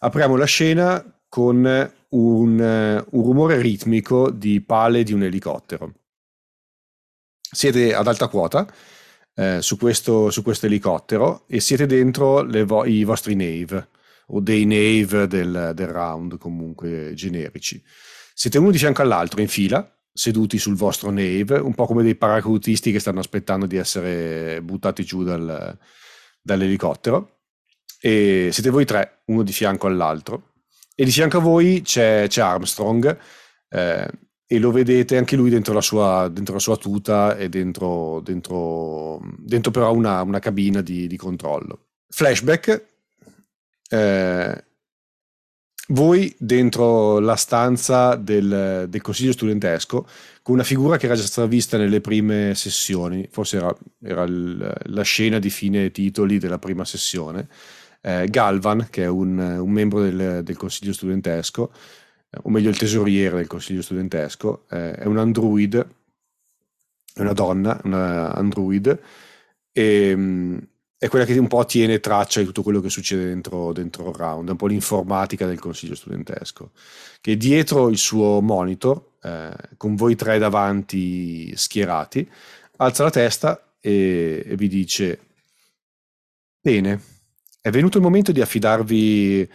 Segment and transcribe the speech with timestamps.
[0.00, 1.56] Apriamo la scena con
[2.10, 5.92] un, un rumore ritmico di pale di un elicottero.
[7.50, 8.66] Siete ad alta quota
[9.34, 13.88] eh, su, questo, su, questo, elicottero e siete dentro vo- i vostri nave
[14.28, 17.82] o dei nave del, del round comunque generici.
[18.34, 22.14] Siete uno di fianco all'altro in fila, seduti sul vostro nave, un po' come dei
[22.14, 25.76] paracadutisti che stanno aspettando di essere buttati giù dal,
[26.40, 27.37] dall'elicottero.
[28.00, 30.52] E siete voi tre, uno di fianco all'altro.
[30.94, 33.18] E di fianco a voi c'è, c'è Armstrong,
[33.68, 34.10] eh,
[34.50, 39.20] e lo vedete anche lui dentro la sua, dentro la sua tuta e dentro, dentro,
[39.36, 41.88] dentro però una, una cabina di, di, controllo.
[42.08, 42.86] Flashback.
[43.90, 44.64] Eh,
[45.88, 50.06] voi dentro la stanza del, del, consiglio studentesco
[50.42, 54.74] con una figura che era già stata vista nelle prime sessioni, forse era, era il,
[54.86, 57.48] la scena di fine titoli della prima sessione,
[58.00, 61.72] eh, Galvan, che è un, un membro del, del, consiglio studentesco,
[62.30, 65.86] eh, o meglio il tesoriere del consiglio studentesco, eh, è un android,
[67.14, 69.00] è una donna, una android,
[69.72, 70.58] e, mm,
[70.98, 74.14] è quella che un po' tiene traccia di tutto quello che succede dentro, dentro il
[74.16, 76.72] round, è un po' l'informatica del consiglio studentesco,
[77.20, 82.28] che dietro il suo monitor, eh, con voi tre davanti schierati,
[82.78, 85.20] alza la testa e, e vi dice,
[86.60, 87.00] bene,
[87.60, 89.48] è venuto il momento di affidarvi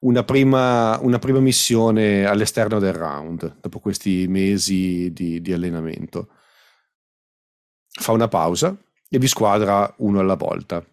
[0.00, 6.28] una prima, una prima missione all'esterno del round, dopo questi mesi di, di allenamento.
[7.88, 8.74] Fa una pausa
[9.08, 10.84] e vi squadra uno alla volta.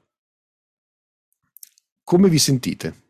[2.03, 3.05] Come vi sentite?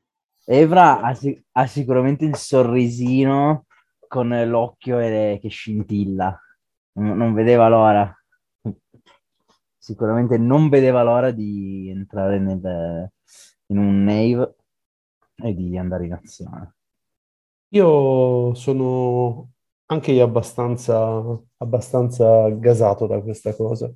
[0.45, 1.17] Evra ha,
[1.53, 3.65] ha sicuramente il sorrisino
[4.07, 6.39] con l'occhio che scintilla.
[6.93, 8.11] Non, non vedeva l'ora.
[9.77, 13.11] Sicuramente non vedeva l'ora di entrare nel,
[13.67, 14.55] in un Nave
[15.35, 16.75] e di andare in azione.
[17.69, 19.51] Io sono
[19.87, 21.23] anche io abbastanza,
[21.57, 23.91] abbastanza gasato da questa cosa.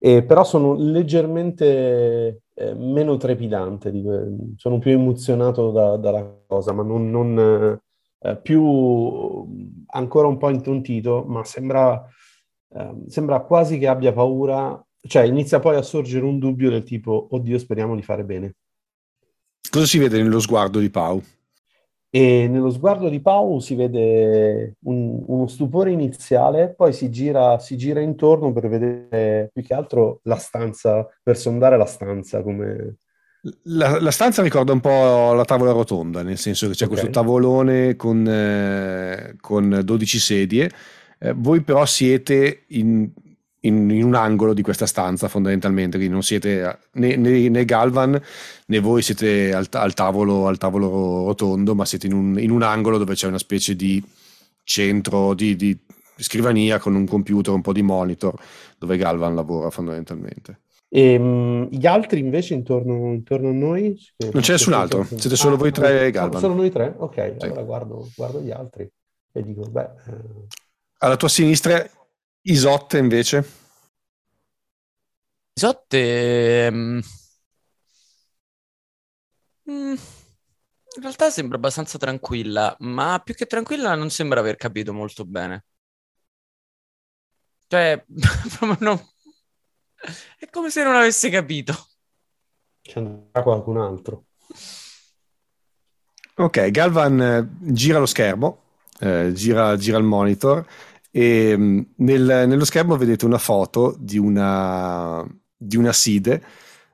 [0.00, 4.04] E però sono leggermente eh, meno trepidante, di,
[4.56, 7.80] sono più emozionato da, dalla cosa, ma non, non
[8.20, 9.44] eh, più
[9.86, 12.04] ancora un po' intontito, ma sembra,
[12.74, 17.28] eh, sembra quasi che abbia paura, cioè inizia poi a sorgere un dubbio del tipo,
[17.30, 18.54] oddio, speriamo di fare bene.
[19.70, 21.22] Cosa si vede nello sguardo di Pau?
[22.10, 27.76] E nello sguardo di Pau si vede un, uno stupore iniziale, poi si gira, si
[27.76, 32.96] gira, intorno per vedere più che altro la stanza, per sondare la stanza come...
[33.64, 36.96] La, la stanza ricorda un po' la tavola rotonda, nel senso che c'è okay.
[36.96, 40.70] questo tavolone con, eh, con 12 sedie,
[41.18, 43.10] eh, voi però siete in,
[43.68, 48.20] in, in, un angolo di questa stanza fondamentalmente, quindi non siete né, né, né Galvan
[48.66, 52.62] né voi siete al, al, tavolo, al tavolo, rotondo, ma siete in un, in un,
[52.62, 54.02] angolo dove c'è una specie di
[54.64, 55.78] centro di, di,
[56.16, 58.34] scrivania con un computer, un po' di monitor,
[58.76, 60.60] dove Galvan lavora fondamentalmente.
[60.90, 63.96] E um, gli altri invece intorno, intorno a noi?
[64.32, 66.40] Non c'è nessun altro, siete solo ah, voi tre e Galvan.
[66.40, 66.94] Solo noi tre?
[66.96, 67.46] Ok, sì.
[67.46, 68.90] allora guardo, guardo, gli altri
[69.32, 69.82] e dico, beh...
[69.82, 70.46] Eh...
[71.00, 71.88] Alla tua sinistra
[72.48, 73.46] Isotte invece?
[75.52, 76.70] Isotte...
[76.70, 76.98] Mm,
[79.70, 85.26] mm, in realtà sembra abbastanza tranquilla, ma più che tranquilla non sembra aver capito molto
[85.26, 85.64] bene.
[87.66, 88.02] Cioè,
[88.80, 88.98] non...
[90.38, 91.74] è come se non avesse capito.
[92.80, 93.02] C'è
[93.42, 94.24] qualcun altro.
[96.36, 98.62] Ok, Galvan eh, gira lo schermo,
[99.00, 100.66] eh, gira, gira il monitor
[101.18, 106.40] e mm, nel, nello schermo vedete una foto di una, di una SIDE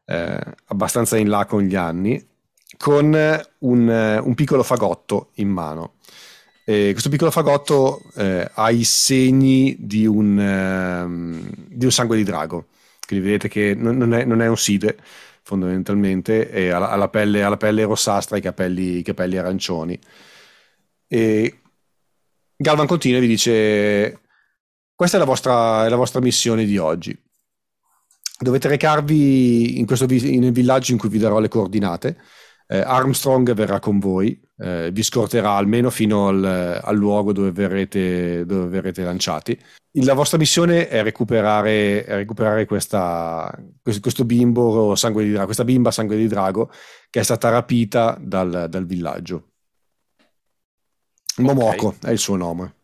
[0.07, 2.27] eh, abbastanza in là con gli anni
[2.79, 3.15] con
[3.59, 5.97] un, un piccolo fagotto in mano.
[6.65, 12.25] E questo piccolo fagotto eh, ha i segni di un, um, di un, sangue di
[12.25, 12.69] drago.
[13.07, 14.97] Quindi vedete che non, non, è, non è, un side,
[15.43, 19.99] fondamentalmente, ha, ha, la, pelle, ha la pelle rossastra e i capelli, i capelli arancioni.
[21.07, 21.59] E
[22.57, 24.21] Galvan continua e vi dice:
[24.95, 27.21] Questa è la vostra, è la vostra missione di oggi.
[28.39, 32.17] Dovete recarvi in questo, nel villaggio in cui vi darò le coordinate.
[32.67, 38.47] Eh, Armstrong verrà con voi, eh, vi scorterà almeno fino al, al luogo dove verrete,
[38.47, 39.59] dove verrete, lanciati.
[40.03, 43.53] La vostra missione è recuperare, è recuperare questa,
[43.83, 46.71] questo bimbo sangue di drago, questa bimba sangue di drago
[47.11, 49.51] che è stata rapita dal, dal villaggio.
[51.39, 52.11] Momoko okay.
[52.11, 52.75] è il suo nome.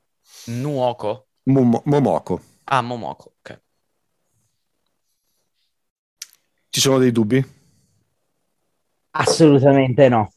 [0.46, 1.29] Nuoko?
[1.50, 2.40] Mom- Momoko.
[2.64, 3.60] Ah, Momoko, ok.
[6.70, 7.44] Ci sono dei dubbi?
[9.12, 10.32] Assolutamente no.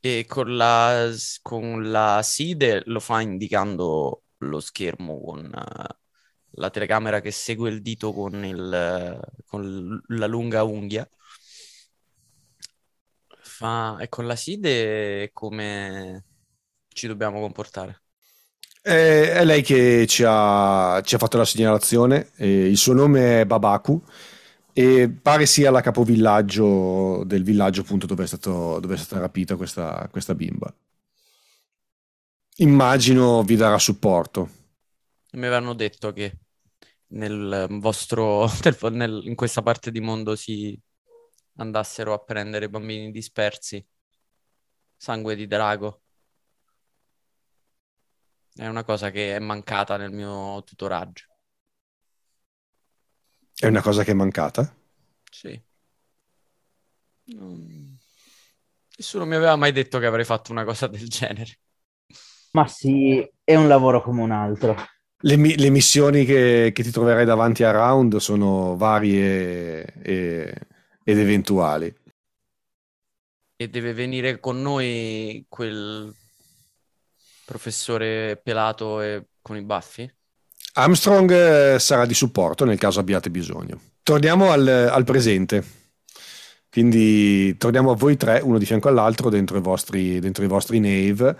[0.00, 1.10] E con la,
[1.42, 5.96] con la SIDE lo fa indicando lo schermo con eh,
[6.56, 11.08] la telecamera che segue il dito con, il, con la lunga unghia.
[13.42, 16.24] Fa, e con la SIDE come
[16.88, 18.03] ci dobbiamo comportare?
[18.86, 22.32] È, è lei che ci ha, ci ha, fatto la segnalazione.
[22.36, 23.98] Eh, il suo nome è Babaku
[24.74, 29.56] e pare sia la capovillaggio del villaggio appunto dove è, stato, dove è stata rapita
[29.56, 30.70] questa, questa bimba.
[32.56, 34.50] Immagino vi darà supporto.
[35.32, 36.40] Mi avevano detto che
[37.14, 38.50] nel vostro,
[38.92, 40.78] nel, in questa parte di mondo si
[41.56, 43.82] andassero a prendere bambini dispersi.
[44.94, 46.03] Sangue di drago.
[48.56, 51.24] È una cosa che è mancata nel mio tutoraggio.
[53.52, 54.72] È una cosa che è mancata?
[55.28, 55.60] Sì.
[57.24, 57.98] Non...
[58.96, 61.58] Nessuno mi aveva mai detto che avrei fatto una cosa del genere.
[62.52, 64.76] Ma sì, è un lavoro come un altro.
[65.18, 70.54] Le, le missioni che, che, ti troverai davanti a round sono varie e,
[71.02, 71.92] ed eventuali.
[73.56, 76.14] E deve venire con noi quel
[77.44, 80.10] professore pelato e con i baffi?
[80.76, 83.80] Armstrong eh, sarà di supporto nel caso abbiate bisogno.
[84.02, 85.64] Torniamo al, al, presente.
[86.68, 90.80] Quindi torniamo a voi tre, uno di fianco all'altro, dentro i vostri, dentro i vostri
[90.80, 91.36] Nave,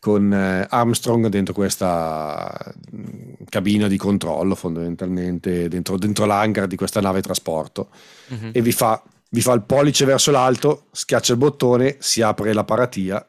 [0.00, 7.02] con eh, Armstrong dentro questa mm, cabina di controllo, fondamentalmente, dentro, dentro l'hangar di questa
[7.02, 7.90] nave trasporto.
[8.32, 8.50] Mm-hmm.
[8.54, 12.64] E vi fa, vi fa il pollice verso l'alto, schiaccia il bottone, si apre la
[12.64, 13.24] paratia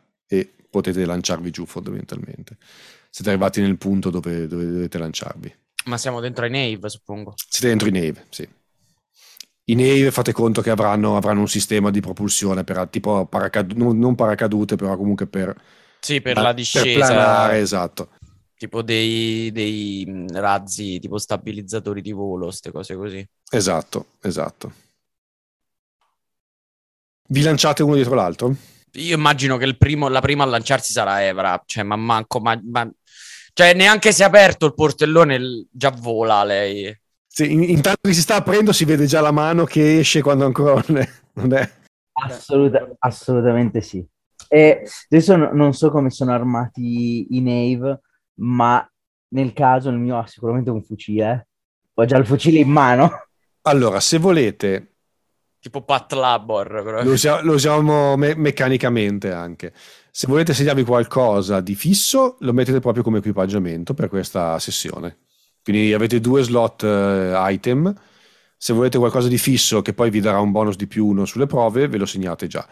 [0.69, 2.57] potete lanciarvi giù fondamentalmente
[3.09, 5.53] siete arrivati nel punto dove, dove dovete lanciarvi.
[5.85, 7.33] Ma siamo dentro i Nave, suppongo.
[7.35, 8.47] Siete dentro i Nave, sì.
[9.65, 13.97] I Nave fate conto che avranno, avranno un sistema di propulsione per tipo paracad- non,
[13.97, 15.55] non, paracadute, però comunque per,
[15.99, 16.85] sì, per la discesa.
[16.85, 18.09] Per planare, esatto.
[18.55, 23.27] Tipo dei, dei razzi, tipo stabilizzatori di volo, queste cose così.
[23.49, 24.73] Esatto, esatto.
[27.27, 28.55] Vi lanciate uno dietro l'altro?
[28.93, 32.89] Io immagino che primo, la prima a lanciarsi sarà Evra, cioè, ma manco, ma, ma...
[33.53, 36.97] Cioè, neanche si è aperto il portellone, già vola lei.
[37.27, 40.45] Sì, in, intanto che si sta aprendo si vede già la mano che esce quando
[40.45, 41.09] ancora non è.
[41.33, 41.71] Non è.
[42.11, 44.05] Assoluta, assolutamente sì.
[44.47, 48.01] E adesso no, non so come sono armati i Nave,
[48.39, 48.85] ma
[49.29, 51.47] nel caso il mio ha sicuramente un fucile.
[51.93, 53.27] Ho già il fucile in mano.
[53.63, 54.95] Allora, se volete,
[55.59, 57.01] tipo Pat Labor.
[57.03, 59.73] Lo, usiamo, lo usiamo me- meccanicamente anche.
[60.11, 65.17] Se volete segnarvi qualcosa di fisso, lo mettete proprio come equipaggiamento per questa sessione.
[65.63, 67.93] Quindi avete due slot uh, item.
[68.57, 71.45] Se volete qualcosa di fisso che poi vi darà un bonus di più uno sulle
[71.45, 72.67] prove, ve lo segnate già.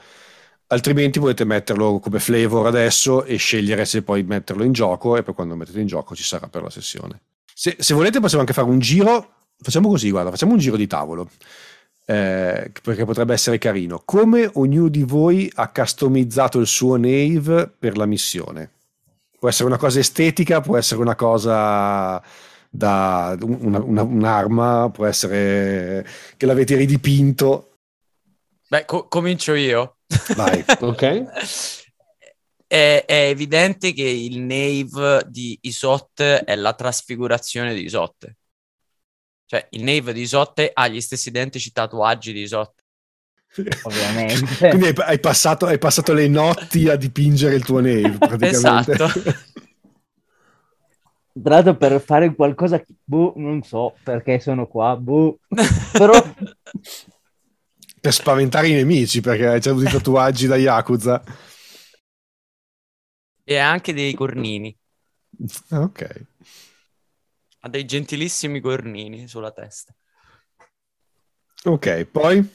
[0.70, 5.34] Altrimenti potete metterlo come flavor adesso e scegliere se poi metterlo in gioco e poi
[5.34, 7.22] quando lo mettete in gioco ci sarà per la sessione.
[7.54, 9.34] Se, se volete possiamo anche fare un giro.
[9.60, 11.30] Facciamo così, guarda, facciamo un giro di tavolo
[12.10, 14.02] eh, perché potrebbe essere carino.
[14.06, 18.72] Come ognuno di voi ha customizzato il suo Nave per la missione?
[19.38, 22.24] Può essere una cosa estetica, può essere una cosa
[22.70, 26.08] da una, una, un'arma, può essere
[26.38, 27.74] che l'avete ridipinto.
[28.70, 29.98] Beh, co- comincio io.
[30.36, 31.24] Vai, ok.
[32.66, 38.34] È, è, evidente che il Nave di Isot è la trasfigurazione di Isot.
[39.48, 42.84] Cioè, il Nave di Isotte ha gli stessi identici tatuaggi di Isotte.
[43.84, 44.70] Ovviamente.
[44.70, 48.92] Quindi hai passato, hai passato, le notti a dipingere il tuo Nave, praticamente.
[48.92, 49.08] Esatto.
[51.42, 55.40] Tra l'altro per fare qualcosa, boh, non so perché sono qua, boh.
[55.94, 56.22] però...
[58.02, 61.24] per spaventare i nemici, perché c'è avuto i tatuaggi da Yakuza.
[63.46, 64.76] E anche dei cornini.
[65.70, 66.26] Ok.
[67.60, 69.94] Ha dei gentilissimi cornini sulla testa.
[71.66, 72.48] Ok, poi?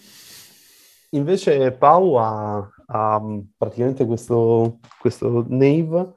[1.11, 3.23] Invece Pau ha, ha
[3.57, 6.15] praticamente questo, questo Nave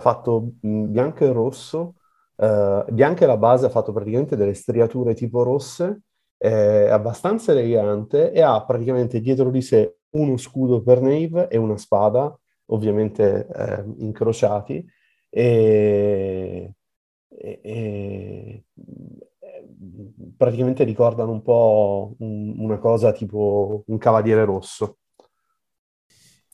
[0.00, 1.94] fatto bianco e rosso.
[2.36, 6.00] Uh, bianca è la base, ha fatto praticamente delle striature tipo rosse,
[6.36, 11.76] è abbastanza elegante e ha praticamente dietro di sé uno scudo per Nave e una
[11.76, 14.84] spada, ovviamente eh, incrociati,
[15.30, 16.72] e
[17.36, 18.64] e, e,
[20.36, 24.98] praticamente ricordano un po' un, una cosa tipo un cavaliere rosso.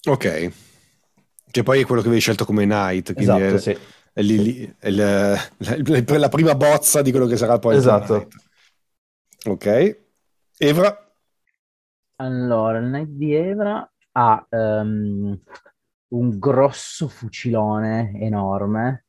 [0.08, 0.52] Ok,
[1.50, 3.78] che poi è quello che avevi scelto come Knight, quindi esatto, è, sì.
[4.12, 4.74] è, lì, sì.
[4.78, 8.16] è la, la, la, prima bozza di quello che sarà poi esatto.
[8.16, 8.28] il
[9.46, 9.98] Ok,
[10.58, 11.14] Evra?
[12.16, 15.38] Allora, il Knight di Evra ha um,
[16.08, 19.06] un grosso fucilone enorme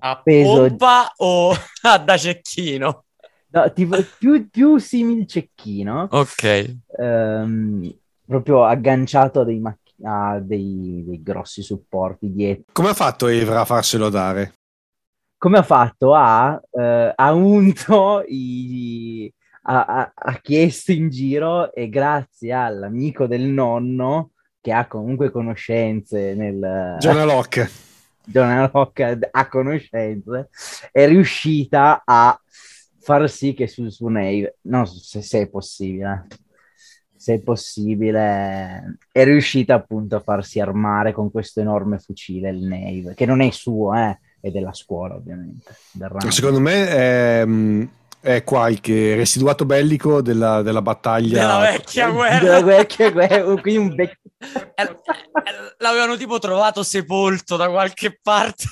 [0.00, 3.04] A appeso pompa o a da cecchino?
[3.48, 6.76] no, tipo, più, più simile cecchino Ok.
[6.98, 7.94] ehm,
[8.24, 12.72] proprio agganciato a dei, macch- a dei, dei grossi supporti dietro.
[12.72, 14.54] Come ha fatto Evra a farselo dare?
[15.36, 16.14] Come ha fatto?
[16.14, 19.32] Ha, eh, ha unto i...
[19.64, 24.30] Ha, ha- ha chiesto in giro e grazie all'amico del nonno
[24.60, 26.96] che ha comunque conoscenze nel...
[26.98, 27.70] Jonah Locke.
[28.24, 30.48] John Locke ha conoscenze,
[30.90, 32.40] è riuscita a
[33.00, 36.26] far sì che su, Nave, non so se, se è possibile,
[37.16, 43.14] se è possibile, è riuscita appunto a farsi armare con questo enorme fucile, il Nave,
[43.14, 45.74] che non è suo, eh, è della scuola ovviamente.
[46.28, 47.84] Secondo me è, mm,
[48.22, 51.40] è qualche residuato bellico della, della battaglia.
[51.40, 52.38] Della vecchia guerra.
[52.38, 54.30] Della vecchia guerra, quindi un vecchio...
[54.74, 58.64] Eh, eh, L'avevano tipo trovato sepolto da qualche parte.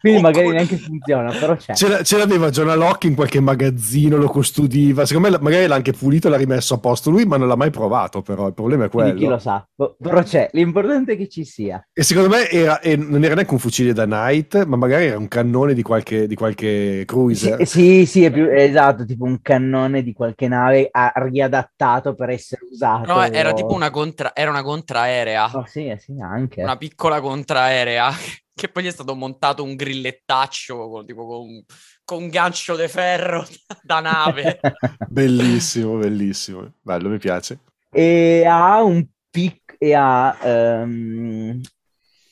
[0.00, 1.74] Quindi Oh, magari co- neanche funziona, però c'è.
[1.74, 5.04] Ce, la- ce l'aveva Jonah Locke in qualche magazzino, lo custodiva.
[5.04, 7.56] Secondo me magari l'ha anche pulito e l'ha rimesso a posto lui, ma non l'ha
[7.56, 8.22] mai provato.
[8.22, 9.32] Però il problema è Quindi chi quello.
[9.34, 9.66] lo sa,
[10.00, 11.84] però c'è, l'importante è che ci sia.
[11.92, 15.18] E secondo me era, e non era neanche un fucile da night, ma magari era
[15.18, 17.66] un cannone di qualche, di qualche cruiser.
[17.66, 22.30] Sì, sì, sì, è più esatto, tipo un cannone di qualche nave ha riadattato per
[22.30, 23.12] essere usato.
[23.12, 25.50] No, era tipo una, contra- era una contraerea.
[25.56, 26.62] Oh, sì, eh, sì, anche.
[26.62, 28.10] Una piccola contraerea.
[28.58, 31.64] Che poi gli è stato montato un grillettaccio con, tipo con,
[32.04, 33.46] con un gancio di ferro
[33.84, 34.58] da nave.
[35.08, 36.72] Bellissimo, bellissimo.
[36.82, 37.60] Bello, mi piace.
[37.88, 41.60] e ha un pic e ha, ehm,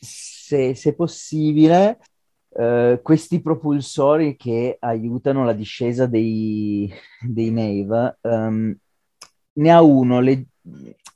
[0.01, 1.99] se, se possibile,
[2.59, 8.19] eh, questi propulsori che aiutano la discesa dei, dei Nave.
[8.23, 8.77] ehm,
[9.53, 10.47] ne ha uno le-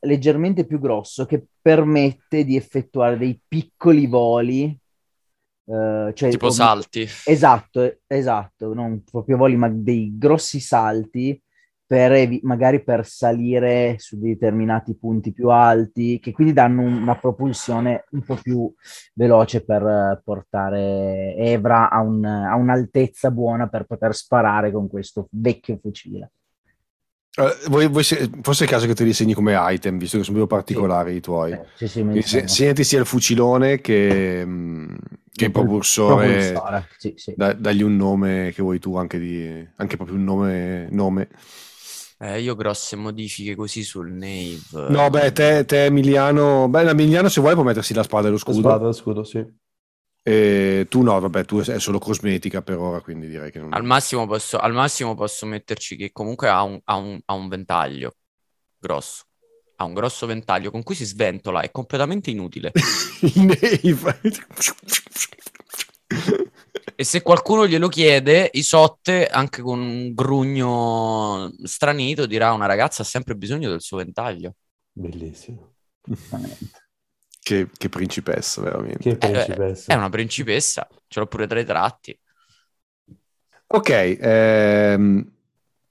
[0.03, 4.79] leggermente più grosso che permette di effettuare dei piccoli voli.
[5.71, 7.07] Eh, cioè, tipo salti.
[7.27, 11.41] Esatto, esatto, non proprio voli, ma dei grossi salti
[11.91, 17.17] per evi- magari per salire su determinati punti più alti, che quindi danno un- una
[17.17, 18.73] propulsione un po' più
[19.15, 25.79] veloce per portare Evra a, un- a un'altezza buona per poter sparare con questo vecchio
[25.83, 26.31] fucile.
[27.37, 30.19] Eh, vuoi- vuoi se- forse è il caso che te li segni come item, visto
[30.19, 31.53] che sono più particolari i tuoi.
[31.53, 34.89] Eh, sì, sì, Quindi se- segnati sia il fucilone che, mm,
[35.33, 36.27] che il propulsore.
[36.53, 37.35] Propulsore, sì, sì.
[37.37, 40.89] Da- dagli un nome che vuoi tu, anche, di, anche proprio un nome.
[40.91, 41.29] nome.
[42.19, 44.59] Eh, io grosse modifiche così sul Nave.
[44.91, 46.69] No, beh, te, te Emiliano.
[46.69, 48.61] Beh, Emiliano, se vuoi, può mettersi la spada e lo La scudo.
[48.61, 49.43] spada, lo scudo, sì.
[50.23, 53.73] E tu no, vabbè, tu è solo cosmetica per ora, quindi direi che non.
[53.73, 57.49] Al massimo posso, al massimo posso metterci che comunque ha un, ha un- ha un
[57.49, 58.17] ventaglio
[58.79, 59.25] grosso.
[59.77, 62.73] Ha un grosso ventaglio con cui si sventola, è completamente inutile.
[66.97, 73.07] E se qualcuno glielo chiede, Isotte, anche con un grugno stranito, dirà una ragazza ha
[73.07, 74.57] sempre bisogno del suo ventaglio.
[74.93, 75.77] Bellissimo.
[77.43, 78.99] che, che principessa, veramente.
[78.99, 79.93] Che Eh, principessa.
[79.93, 82.19] È una principessa, ce l'ho pure tra i tratti.
[83.73, 85.31] Ok, ehm,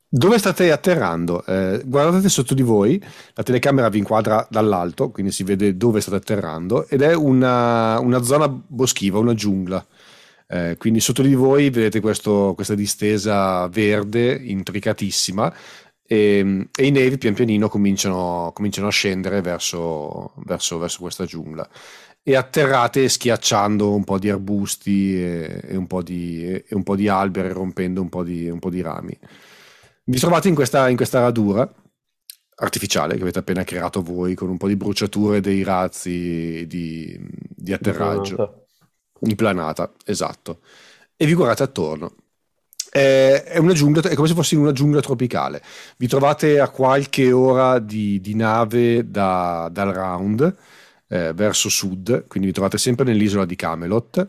[0.07, 1.45] dove state atterrando?
[1.45, 3.01] Eh, guardate sotto di voi,
[3.33, 8.21] la telecamera vi inquadra dall'alto, quindi si vede dove state atterrando, ed è una, una
[8.23, 9.85] zona boschiva, una giungla.
[10.51, 15.53] Eh, quindi sotto di voi vedete questo- questa distesa verde intricatissima
[16.11, 21.69] e, e i nevi pian pianino cominciano, cominciano a scendere verso, verso- verso questa giungla
[22.23, 26.95] e atterrate schiacciando un po' di arbusti e, e un, po di, e un po'
[26.95, 29.15] di alberi, rompendo un po' di, un po' di rami.
[30.05, 31.71] Vi trovate in questa, in questa radura
[32.55, 37.15] artificiale che avete appena creato voi con un po' di bruciature dei razzi di,
[37.55, 38.65] di atterraggio.
[39.21, 40.61] Implanata, esatto.
[41.15, 42.15] E vi guardate attorno.
[42.89, 45.61] È, è giungla, è come se fosse in una giungla tropicale.
[45.97, 50.55] Vi trovate a qualche ora di, di nave da- dal round
[51.07, 54.25] eh, verso sud, quindi vi trovate sempre nell'isola di Camelot,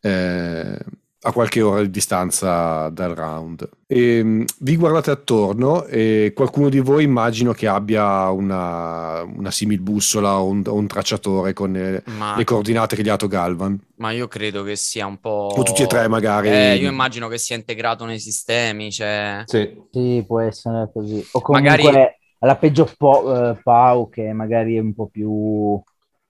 [0.00, 0.78] eh,
[1.24, 3.68] a qualche ora di distanza dal round.
[3.86, 10.40] E, mh, vi guardate attorno e qualcuno di voi immagino che abbia una, una similbussola
[10.40, 13.78] o un, o un tracciatore con Ma, le coordinate che gli ha dato Galvan.
[13.96, 15.54] ma io credo che sia un po'...
[15.56, 16.48] O tutti e tre magari.
[16.48, 19.44] Eh, io immagino che sia integrato nei sistemi, cioè...
[19.46, 19.80] Sì.
[19.92, 21.24] Sì, può essere così.
[21.32, 25.80] O comunque Magari- alla peggio po- eh, Pau, che magari è un po' più...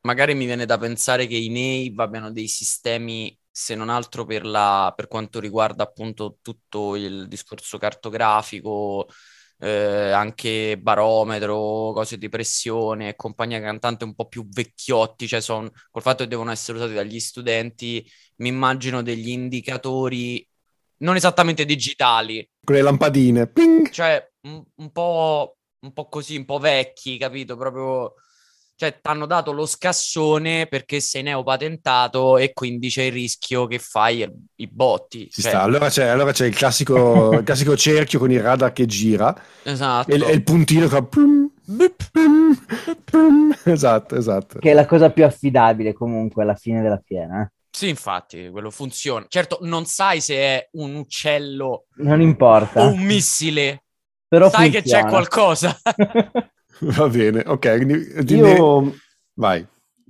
[0.03, 4.47] Magari mi viene da pensare che i Nave abbiano dei sistemi, se non altro per,
[4.47, 9.07] la, per quanto riguarda appunto tutto il discorso cartografico,
[9.59, 15.71] eh, anche barometro, cose di pressione e compagnia cantante un po' più vecchiotti, cioè son,
[15.91, 18.05] col fatto che devono essere usati dagli studenti,
[18.37, 20.45] mi immagino degli indicatori
[20.99, 23.49] non esattamente digitali, Con le lampadine.
[23.49, 23.91] Ping!
[23.91, 27.57] cioè un, un po', un po' così, un po' vecchi, capito?
[27.57, 28.15] Proprio,
[28.83, 33.79] cioè, ti hanno dato lo scassone perché sei neopatentato e quindi c'è il rischio che
[33.79, 35.31] fai i botti.
[35.31, 35.63] Ci Cioè, sta.
[35.63, 40.11] Allora c'è, allora c'è il, classico, il classico cerchio con il radar che gira Esatto.
[40.11, 41.05] e, il- e il puntino che.
[43.65, 44.59] Esatto, esatto.
[44.59, 47.43] Che è la cosa più affidabile comunque alla fine della fiera.
[47.43, 47.51] eh.
[47.71, 49.25] Sì, infatti, quello funziona.
[49.29, 52.83] Certo, non sai se è un uccello Non importa.
[52.83, 53.85] o un missile,
[54.29, 55.09] Però sai che c'è funziona.
[55.09, 55.81] qualcosa.
[56.99, 57.77] Va bene, ok.
[58.23, 58.93] Dimmi- Io
[59.35, 59.67] Vai.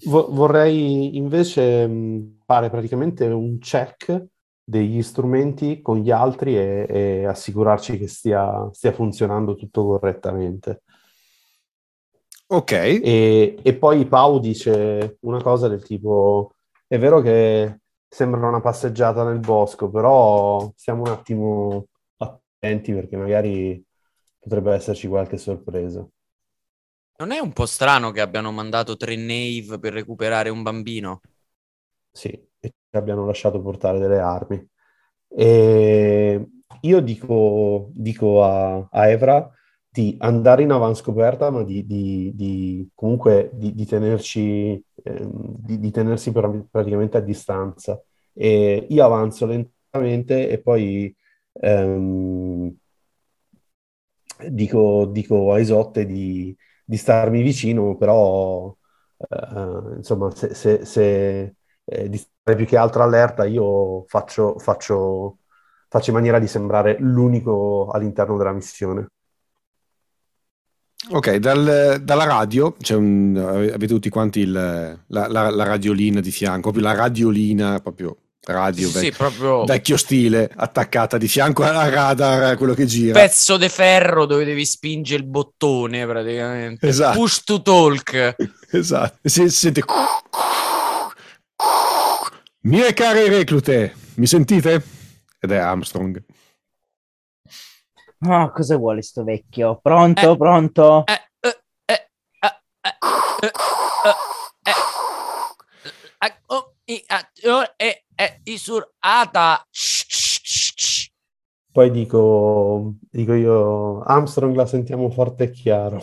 [0.07, 4.27] vo- vorrei invece mh, fare praticamente un check
[4.65, 10.83] degli strumenti con gli altri e, e assicurarci che stia, stia funzionando tutto correttamente.
[12.49, 12.73] Ok.
[12.73, 16.55] E, e poi Pau dice una cosa del tipo:
[16.87, 21.87] È vero che sembra una passeggiata nel bosco, però stiamo un attimo
[22.19, 23.83] attenti perché magari
[24.39, 26.07] potrebbe esserci qualche sorpresa.
[27.23, 31.21] Non è un po' strano che abbiano mandato tre Nave per recuperare un bambino?
[32.11, 34.69] Sì, e abbiano lasciato portare delle armi.
[35.29, 36.49] E
[36.81, 39.49] io dico, dico a, a Evra
[39.89, 46.33] di andare in avanscoperta, ma di, di- di- comunque di, di tenerci, ehm, di, tenersi
[46.33, 48.03] pra- praticamente a distanza.
[48.33, 51.15] E io avanzo lentamente e poi
[51.53, 52.75] ehm,
[54.51, 56.57] dico, dico a Isotte di,
[56.93, 58.75] di starmi vicino, però
[59.17, 65.39] eh, insomma, se, se- se, eh, di stare più che altro allerta, io faccio, faccio,
[65.89, 69.09] faccio in maniera di sembrare l'unico all'interno della missione.
[71.11, 76.31] Ok, dal- dalla radio, c'è un, avete tutti quanti il- la, la- la radiolina di
[76.31, 81.63] fianco, proprio la radiolina, proprio radio, Sì, sì, vec- proprio vecchio stile, attaccata di fianco
[81.63, 83.19] al radar, quello che gira.
[83.21, 86.87] pezzo di ferro dove devi spingere il bottone praticamente.
[86.89, 87.19] Esatto.
[87.19, 88.37] Push to talk.
[88.71, 89.19] Esatto.
[89.23, 89.85] E Si, si sente...
[92.65, 94.83] Mie care reclute, mi sentite?
[95.41, 96.23] Ed è Armstrong.
[98.25, 99.81] Oh, cosa vuole sto vecchio?
[99.83, 100.37] Pronto, Eh.
[100.37, 101.05] pronto?
[101.07, 102.95] Eh, eh, eh, eh, eh,
[103.41, 103.51] eh,
[104.63, 104.75] eh,
[106.21, 109.67] eh, oh, i- ah, oh, eh, eh, isurata.
[111.73, 116.03] Poi dico, dico io, Armstrong la sentiamo forte e chiaro.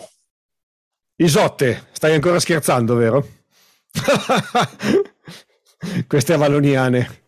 [1.16, 3.26] Isotte, stai ancora scherzando, vero?
[6.06, 7.19] Queste avaloniane.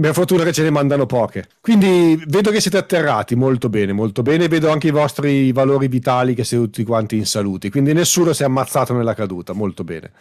[0.00, 1.48] Per fortuna che ce ne mandano poche.
[1.60, 4.46] Quindi vedo che siete atterrati molto bene, molto bene.
[4.46, 7.68] Vedo anche i vostri valori vitali che siete tutti quanti in salute.
[7.68, 9.54] Quindi nessuno si è ammazzato nella caduta.
[9.54, 10.12] Molto bene.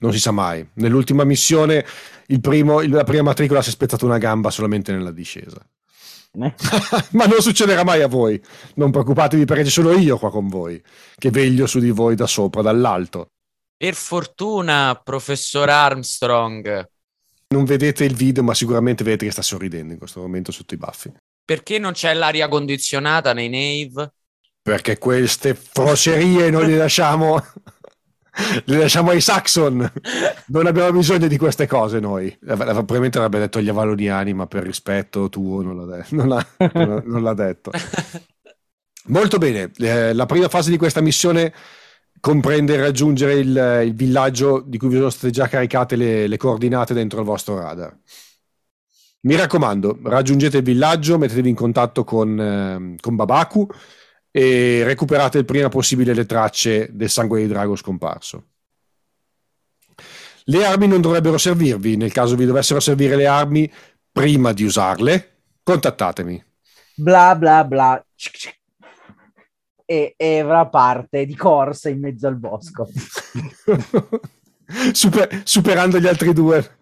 [0.00, 0.68] Non si sa mai.
[0.74, 1.82] Nell'ultima missione,
[2.26, 5.64] il primo, la prima matricola si è spezzata una gamba solamente nella discesa.
[6.34, 6.54] Eh?
[7.12, 8.38] Ma non succederà mai a voi.
[8.74, 10.82] Non preoccupatevi perché ci sono io qua con voi,
[11.16, 13.28] che veglio su di voi da sopra, dall'alto.
[13.78, 16.88] Per fortuna, professor Armstrong,
[17.52, 20.78] Non vedete il video, ma sicuramente vedete che sta sorridendo in questo momento sotto i
[20.78, 21.12] baffi.
[21.44, 24.12] perché non c'è l'aria condizionata nei Nave?
[24.62, 27.42] Perché queste frocerie non le lasciamo.
[28.64, 29.92] Le lasciamo ai Saxon.
[30.46, 32.34] Non abbiamo bisogno di queste cose noi.
[32.42, 37.02] Probabilmente avrebbe detto agli avaloniani, ma per rispetto tuo non l'ha, de- non ha- non-
[37.04, 37.70] non l'ha detto.
[39.08, 39.70] Molto bene.
[39.76, 41.52] Eh, la prima fase di questa missione
[42.22, 46.94] comprende raggiungere il, il villaggio di cui vi sono state già caricate le, le coordinate
[46.94, 47.98] dentro il vostro radar.
[49.22, 53.66] Mi raccomando, raggiungete il villaggio, mettetevi in contatto con, ehm, con Babaku
[54.30, 58.44] e recuperate il prima possibile le tracce del sangue di drago scomparso.
[60.44, 63.68] Le armi non dovrebbero servirvi, nel caso vi dovessero servire le armi
[64.12, 66.40] prima di usarle, contattatemi.
[66.94, 68.04] Bla bla bla.
[69.84, 72.88] E Evra parte di corsa in mezzo al bosco
[74.92, 76.78] Super- superando gli altri due.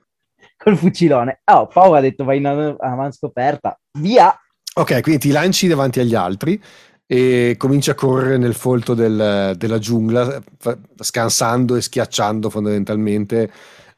[0.56, 1.40] col fucilone.
[1.50, 3.78] Oh, Pau ha detto vai in av- avanti scoperta.
[3.98, 4.34] Via!
[4.74, 6.60] Ok, quindi ti lanci davanti agli altri
[7.06, 10.40] e cominci a correre nel folto del- della giungla,
[10.96, 13.50] scansando e schiacciando fondamentalmente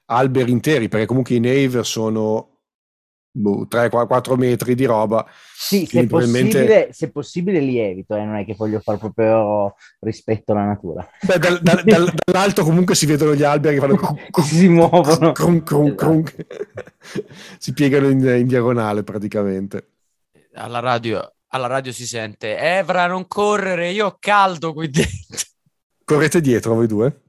[0.06, 2.51] alberi interi, perché comunque i Nave sono
[3.34, 5.26] 3-4 metri di roba.
[5.54, 9.74] Sì, se probabilmente- possibile, se possibile li evito, eh, non è che voglio fare proprio
[10.00, 11.08] rispetto alla natura.
[11.22, 13.96] Beh, dal- dal- dal- dall'alto comunque si vedono gli alberi che fanno
[14.30, 15.32] Che si muovono.
[15.32, 16.24] crun, crun, crun.
[17.58, 19.88] si piegano in, in diagonale praticamente.
[20.54, 25.38] Alla radio, alla radio si sente Evra non correre, io ho caldo qui dentro.
[26.04, 27.20] Correte dietro voi due?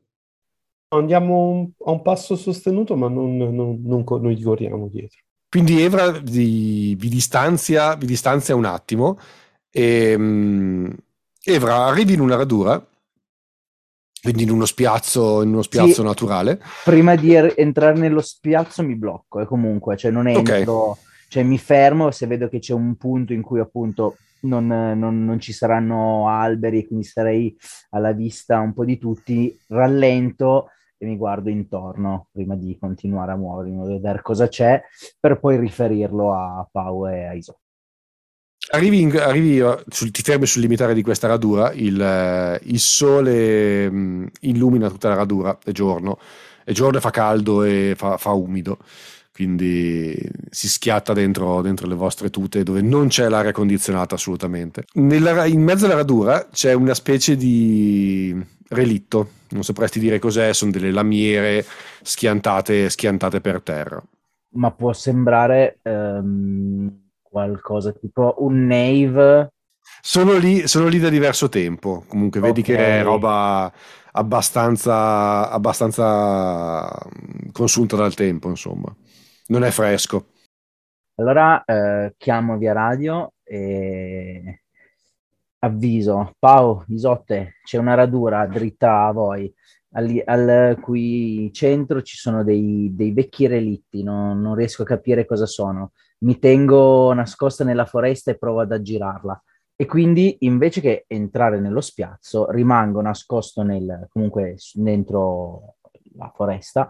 [0.90, 5.22] Andiamo un- a un passo sostenuto, ma non, non, non non gli corriamo dietro.
[5.54, 9.20] Quindi Evra vi, vi distanzia, vi distanzia un attimo
[9.70, 10.90] e mm,
[11.44, 12.84] Evra arrivi in una radura,
[14.20, 16.04] quindi in uno spiazzo, in uno spiazzo Sì.
[16.04, 16.60] naturale.
[16.84, 21.60] Prima di er- entrare nello spiazzo mi blocco e comunque, cioè non entro, cioè mi
[21.60, 26.30] fermo se vedo che c'è un punto in cui appunto non, non- non ci saranno
[26.30, 27.56] alberi, quindi sarei
[27.92, 30.70] alla vista un po' di tutti, rallento
[31.04, 34.82] e mi guardo intorno prima di continuare a muovermi, da vedere cosa c'è,
[35.20, 37.60] per poi riferirlo a Pau e a Iso.
[38.72, 42.80] Arrivi, in- arrivi, eh, sul- ti fermi sul limitare di questa radura, il, eh, il
[42.80, 46.18] sole mm, illumina tutta la radura, è giorno,
[46.64, 48.78] è giorno e fa caldo e fa, fa umido,
[49.34, 50.18] quindi
[50.50, 54.86] si schiatta dentro, dentro le vostre tute dove non c'è l'aria condizionata assolutamente.
[54.94, 58.34] Nella- in mezzo alla radura c'è una specie di
[58.74, 61.66] relitto, non sapresti dire cos'è, sono delle lamiere
[62.02, 64.02] schiantate, schiantate per terra.
[64.56, 69.52] Ma può sembrare ehm, qualcosa tipo un Nave
[70.02, 72.04] Sono lì, sono lì da diverso tempo.
[72.08, 72.66] Comunque, vedi Ok.
[72.68, 73.72] che è roba
[74.12, 76.96] abbastanza, abbastanza
[77.52, 78.94] consunta dal tempo, insomma.
[79.48, 80.28] Non è fresco.
[81.16, 84.63] Allora eh, chiamo via radio e
[85.64, 89.52] avviso, Pau, Isotte, c'è una radura dritta a voi,
[89.94, 95.26] al, al cui centro ci sono dei, dei vecchi relitti, non, non riesco a capire
[95.26, 95.92] cosa sono.
[96.20, 99.42] Mi tengo nascosta nella foresta e provo ad aggirarla.
[99.76, 105.76] E quindi invece che entrare nello spiazzo, rimango nascosto nel, comunque dentro
[106.16, 106.90] la foresta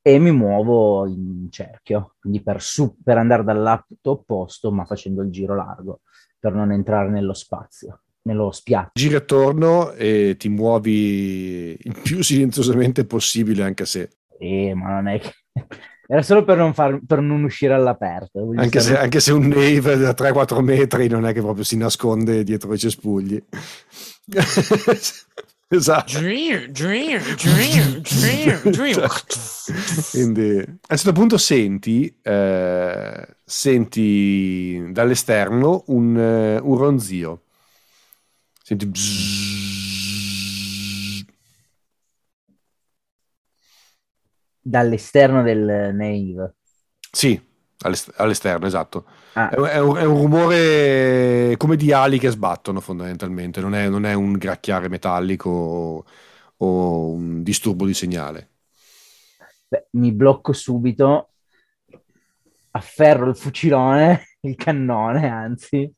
[0.00, 5.22] e mi muovo in cerchio, quindi per, su- per andare dal lato opposto, ma facendo
[5.22, 6.00] il giro largo,
[6.38, 8.90] per non entrare nello spazio, nello spiazzo.
[8.94, 14.08] Giri attorno e ti muovi il più silenziosamente possibile, anche se,
[14.38, 15.32] Eh, ma non è che...
[16.06, 18.52] Era solo per non, far, per non uscire all'aperto.
[18.56, 22.44] anche, se, anche se un Nave da 3-4 metri non è che proprio si nasconde
[22.44, 23.42] dietro i cespugli.
[25.68, 26.18] esatto.
[26.18, 29.08] Dream, dream, dream, dream, dream.
[30.10, 37.40] Quindi a un certo punto senti, eh, senti dall'esterno un, eh, un ronzio.
[38.66, 39.14] Senti bzzz.
[44.60, 46.56] Dall'esterno del Nave.
[47.10, 47.40] Sì,
[47.80, 49.04] all'est- all'esterno, esatto.
[49.34, 53.88] Ah, È, è un, è un rumore come di ali che sbattono fondamentalmente, non è,
[53.88, 56.04] non è un gracchiare metallico o,
[56.58, 58.48] o un disturbo di segnale.
[59.70, 61.30] beh, mi blocco subito,
[62.72, 65.90] afferro il fucilone, il cannone, anzi,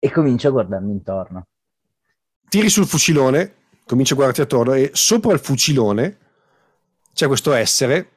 [0.00, 1.46] e comincio a guardarmi intorno.
[2.48, 3.54] tiri sul fucilone,
[3.86, 6.16] cominci a guardarti attorno e sopra il fucilone
[7.12, 8.08] c'è questo essere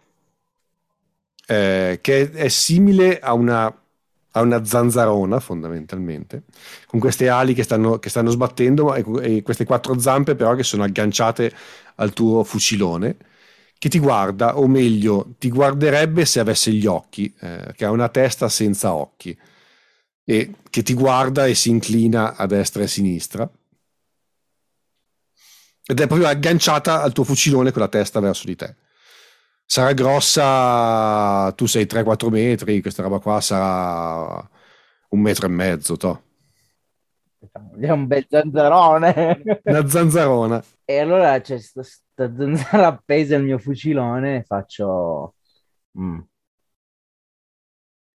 [1.46, 6.44] eh, che è simile a una, a una zanzarona fondamentalmente,
[6.88, 10.64] con queste ali che stanno, che stanno sbattendo e, e queste quattro zampe però che
[10.64, 11.54] sono agganciate
[11.96, 13.18] al tuo fucilone
[13.78, 18.08] che ti guarda, o meglio, ti guarderebbe se avesse gli occhi, eh, che ha una
[18.08, 19.38] testa senza occhi
[20.24, 23.52] e che ti guarda e si inclina a destra e a sinistra
[25.86, 28.76] ed è proprio agganciata al tuo fucilone con la testa verso di te.
[29.66, 34.50] Sarà grossa, tu sei 3-4 metri, questa roba qua sarà
[35.10, 36.24] un metro e mezzo, to.
[37.80, 39.42] È un bel zanzarone.
[39.64, 40.64] Una zanzarona.
[40.86, 45.36] E allora c'è sta, sta zanzara appesa al mio fucilone e faccio...
[45.98, 46.20] mm.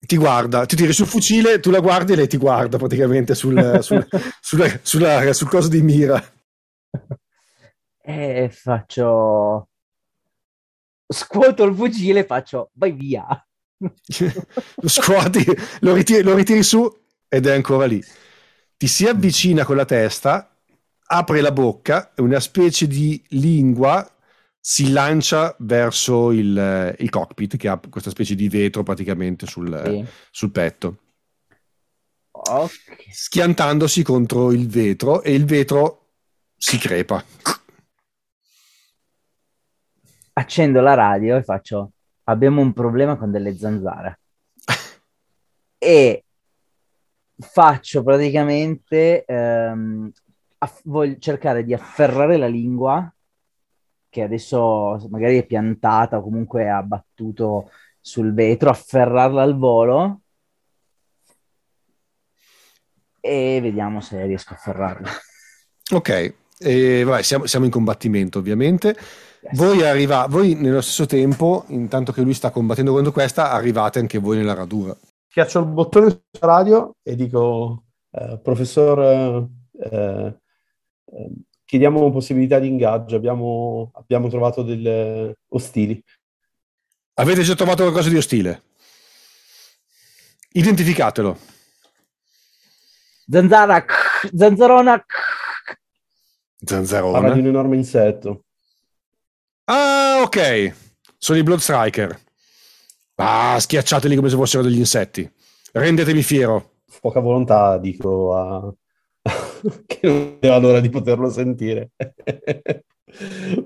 [0.07, 3.79] Ti guarda, ti tiri sul fucile, tu la guardi e lei ti guarda praticamente sul,
[3.83, 4.07] sul,
[4.41, 6.23] sulla- sulla- sul coso di mira.
[8.03, 9.69] E faccio...
[11.09, 12.71] Scuoto il fucile e faccio...
[12.75, 13.27] Vai via.
[13.79, 15.45] lo scuoti,
[15.81, 16.91] lo ritiri, lo ritiri su
[17.29, 18.03] ed è ancora lì.
[18.77, 20.55] Ti si avvicina con la testa,
[21.09, 24.09] apre la bocca e una specie di lingua
[24.69, 30.05] si lancia verso il, il cockpit che ha questa specie di vetro praticamente sul, Sì.
[30.33, 30.97] sul petto,
[32.33, 32.73] Ok.
[33.13, 36.09] schiantandosi contro il vetro e il vetro
[36.57, 37.25] si crepa.
[40.33, 41.93] Accendo la radio e faccio...
[42.25, 44.19] Abbiamo un problema con delle zanzare.
[45.79, 46.25] e
[47.39, 50.11] faccio praticamente ehm,
[50.59, 53.09] aff- voglio cercare di afferrare la lingua
[54.17, 60.23] che adesso magari è piantata o comunque è abbattuto sul vetro, afferrarla al volo
[63.21, 65.07] e vediamo se riesco a ferrarlo.
[65.93, 68.97] Ok, e, vabbè, siamo, siamo in combattimento ovviamente.
[69.43, 69.55] Yes.
[69.55, 74.19] Voi, arriva, voi nello stesso tempo, intanto che lui sta combattendo contro questa, arrivate anche
[74.19, 74.97] voi nella radura.
[75.29, 79.49] Schiaccio il bottone sulla radio e dico, eh, professor,
[79.79, 80.41] eh,
[81.05, 81.31] eh,
[81.67, 86.03] chiediamo possibilità di ingaggio, abbiamo, abbiamo trovato delle ostili.
[87.15, 88.63] Avete già trovato qualcosa di ostile?
[90.53, 91.39] Identificatelo.
[93.29, 93.85] Zanzara,
[94.35, 95.05] zanzarona.
[96.65, 98.45] Parla di un enorme insetto.
[99.65, 100.75] Ah, ok.
[101.19, 102.19] Sono i Blood Striker.
[103.17, 105.29] Ah, schiacciateli come se fossero degli insetti.
[105.73, 106.77] Rendetevi fiero.
[107.01, 108.73] Poca volontà, dico a...
[109.87, 111.91] che non vedo l'ora di poterlo sentire.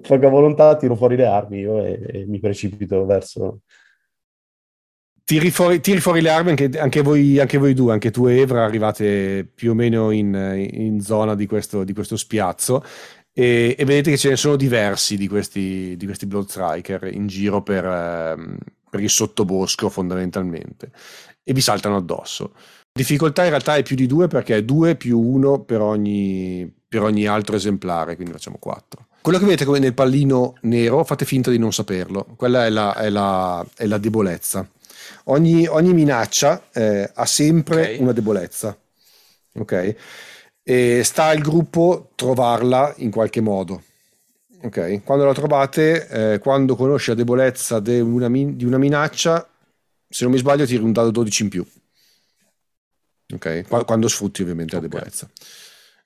[0.00, 3.60] Poca volontà, tiro fuori le armi io e, e mi precipito verso...
[5.24, 8.38] Tiri fuori, tiri fuori le armi anche, anche voi, anche voi due, anche tu e
[8.38, 12.82] Evra arrivate più o meno in, in zona di questo, di questo spiazzo
[13.32, 16.50] e, e vedete che ce ne sono diversi di questi, di questi Blood
[17.12, 18.56] in giro per, ehm,
[18.90, 20.90] per il sottobosco fondamentalmente
[21.42, 22.52] e vi saltano addosso.
[22.92, 27.02] Difficoltà in realtà è più di due perché è due più uno per ogni, per
[27.02, 29.06] ogni altro esemplare, quindi facciamo quattro.
[29.22, 32.94] Quello che vedete come nel pallino nero, fate finta di non saperlo, quella è la,
[32.94, 34.68] è la, è la debolezza.
[35.24, 38.00] Ogni, ogni minaccia eh, ha sempre Ok.
[38.00, 38.76] una debolezza,
[39.54, 39.94] ok?
[40.62, 43.82] E sta al gruppo trovarla in qualche modo.
[44.62, 49.48] Ok, quando la trovate, eh, quando conosci la debolezza de una min- di una minaccia,
[50.08, 51.66] se non mi sbaglio, tiri un dado 12 in più.
[53.32, 54.88] Ok, Qua- quando sfrutti ovviamente la Ok.
[54.88, 55.28] debolezza.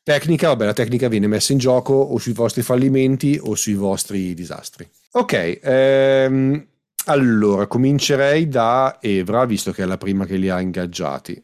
[0.02, 4.34] Tecnica, vabbè, la tecnica viene messa in gioco o sui vostri fallimenti o sui vostri
[4.34, 4.88] disastri.
[5.12, 6.66] Ok, ehm,
[7.06, 11.42] allora comincerei da Evra, visto che è la prima che li ha ingaggiati.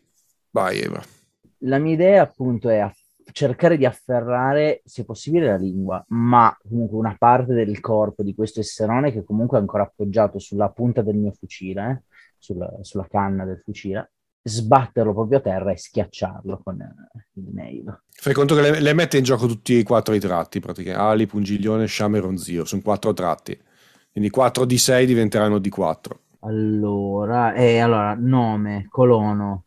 [0.50, 1.02] Vai, Evra.
[1.64, 2.98] La mia idea appunto è aff-
[3.32, 8.60] cercare di afferrare, se possibile, la lingua, ma comunque una parte del corpo di questo
[8.60, 12.02] esserone che comunque è ancora appoggiato sulla punta del mio fucile, eh,
[12.38, 18.02] sulla, sulla canna del fucile, sbatterlo proprio a terra e schiacciarlo con eh, il nail.
[18.08, 21.06] Fai conto che le, le mette in gioco tutti e quattro i tratti, praticamente.
[21.06, 22.64] Ali, Pungiglione, Sciame e Ronzio.
[22.64, 23.58] Sono quattro tratti.
[24.12, 26.20] Quindi 4 di 6 diventeranno di 4.
[26.40, 29.64] Allora, eh, allora, nome, colono,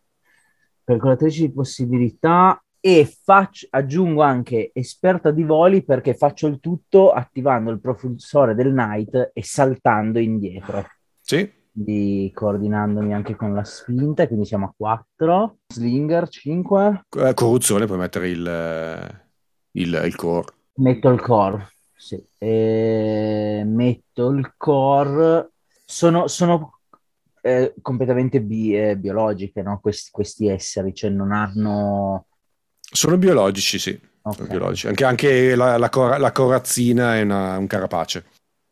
[0.84, 7.72] calcolatrice di possibilità e faccio, aggiungo anche esperta di voli perché faccio il tutto attivando
[7.72, 10.86] il propulsore del Knight e saltando indietro,
[11.22, 17.86] Sì, quindi coordinandomi anche con la spinta, quindi siamo a 4, Slinger 5, Eh, corruzione
[17.86, 19.22] puoi mettere il,
[19.72, 20.54] il, il core.
[20.76, 25.52] metto il core, sì, E metto il core,
[25.86, 26.80] sono, sono
[27.42, 29.80] eh, completamente bi- eh, biologiche, no?
[29.80, 32.28] Questi, questi esseri, cioè non hanno...
[32.92, 34.00] Sono biologici, sì.
[34.24, 34.36] ok.
[34.36, 34.88] Sono biologici.
[34.88, 38.26] Anche, anche la, la, cora- la corazzina è una- un carapace.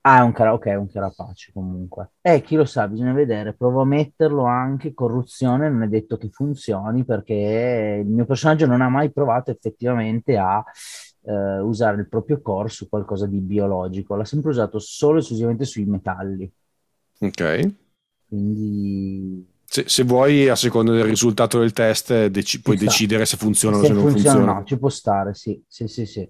[0.04, 2.14] Ah, è un cara- ok, è un carapace comunque.
[2.22, 3.54] Eh, chi lo sa, bisogna vedere.
[3.54, 4.96] Provo a metterlo anche.
[4.96, 10.38] Corruzione non è detto che funzioni perché il mio personaggio non ha mai provato effettivamente
[10.38, 10.64] a
[11.24, 14.16] eh, usare il proprio core su qualcosa di biologico.
[14.16, 16.52] L'ha sempre usato solo e esclusivamente sui metalli.
[17.20, 17.74] Ok.
[18.28, 19.48] Quindi...
[19.66, 23.84] Se, se vuoi, a seconda del risultato del test, dec- puoi decidere se funziona o
[23.84, 24.36] se non funziona.
[24.36, 24.54] funziona.
[24.60, 26.06] No, ci può stare, sì, sì, sì.
[26.08, 26.30] sì.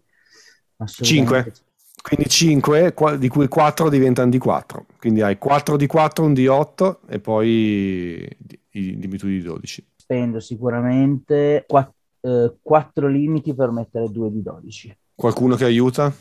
[0.85, 1.53] 5.
[2.01, 4.85] Quindi 5, di cui 4 diventano di 4.
[4.97, 9.41] Quindi hai 4 di 4, un di 8 e poi di- di- dimmi tu di
[9.41, 9.85] 12.
[9.97, 14.97] Spendo sicuramente 4 limiti per mettere 2 di 12.
[15.15, 16.11] Qualcuno che aiuta?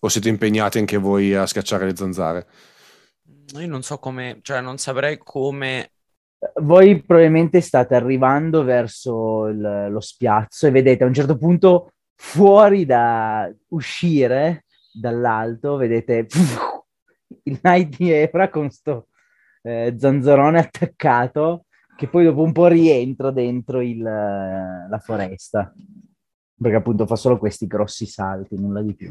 [0.00, 2.46] O siete impegnati anche voi a scacciare le zanzare?
[3.58, 5.90] Io non so come, cioè non saprei come...
[6.60, 12.84] Voi probabilmente state arrivando verso il- lo spiazzo e vedete a un certo punto fuori
[12.86, 14.64] da uscire
[14.98, 16.26] dall'alto, vedete
[17.44, 19.08] il Knight di Evra con sto
[19.62, 21.64] eh, zanzarone attaccato
[21.96, 25.72] che poi dopo un po' rientra dentro il, eh, la foresta
[26.60, 29.10] perché appunto fa solo questi grossi salti, nulla di più.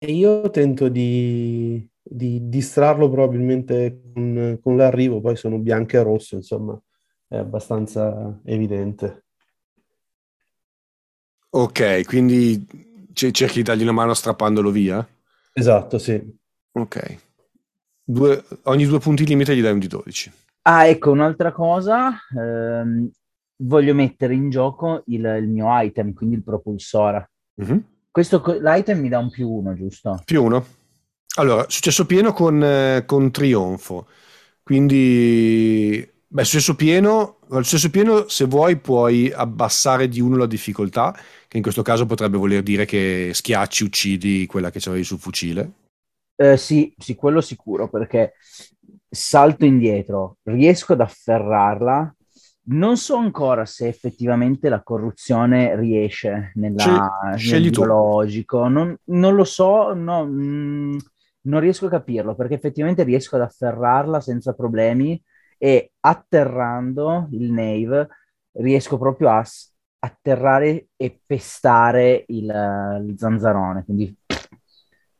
[0.00, 6.36] E io tento di, di distrarlo probabilmente con, con l'arrivo, poi sono bianco e rosso,
[6.36, 6.80] insomma,
[7.28, 9.24] è abbastanza evidente.
[11.50, 12.87] Ok, quindi
[13.18, 15.04] c- cerchi di dargli una mano strappandolo via?
[15.52, 16.22] Esatto, sì.
[16.72, 17.16] Ok.
[18.04, 20.30] Due- ogni due punti limite gli dai un di 12.
[20.62, 23.10] Ah, ecco, un'altra cosa, ehm,
[23.62, 27.30] voglio mettere in gioco il, il mio item, quindi il propulsore.
[27.56, 27.84] Mhm.
[28.10, 30.22] Questo l'item mi dà un più uno, giusto?
[30.24, 30.64] Più uno.
[31.36, 34.06] Allora, successo pieno con, eh, con trionfo.
[34.62, 41.16] Quindi Beh, successo pieno, al successo pieno, se vuoi, puoi abbassare di uno la difficoltà,
[41.48, 45.72] che in questo caso potrebbe voler dire che schiacci, uccidi quella che c'avevi sul fucile.
[46.36, 48.34] Eh, sì, sì, quello sicuro, perché
[49.08, 52.14] salto indietro, riesco ad afferrarla.
[52.70, 58.68] Non so ancora se effettivamente la corruzione riesce nella, Scegli nel biologico.
[58.68, 60.98] Non, non lo so, no, mm,
[61.44, 65.18] non riesco a capirlo perché effettivamente riesco ad afferrarla senza problemi
[65.58, 68.08] e atterrando il Nave
[68.52, 72.44] riesco proprio a s- atterrare e pestare il,
[73.06, 74.16] il zanzarone, quindi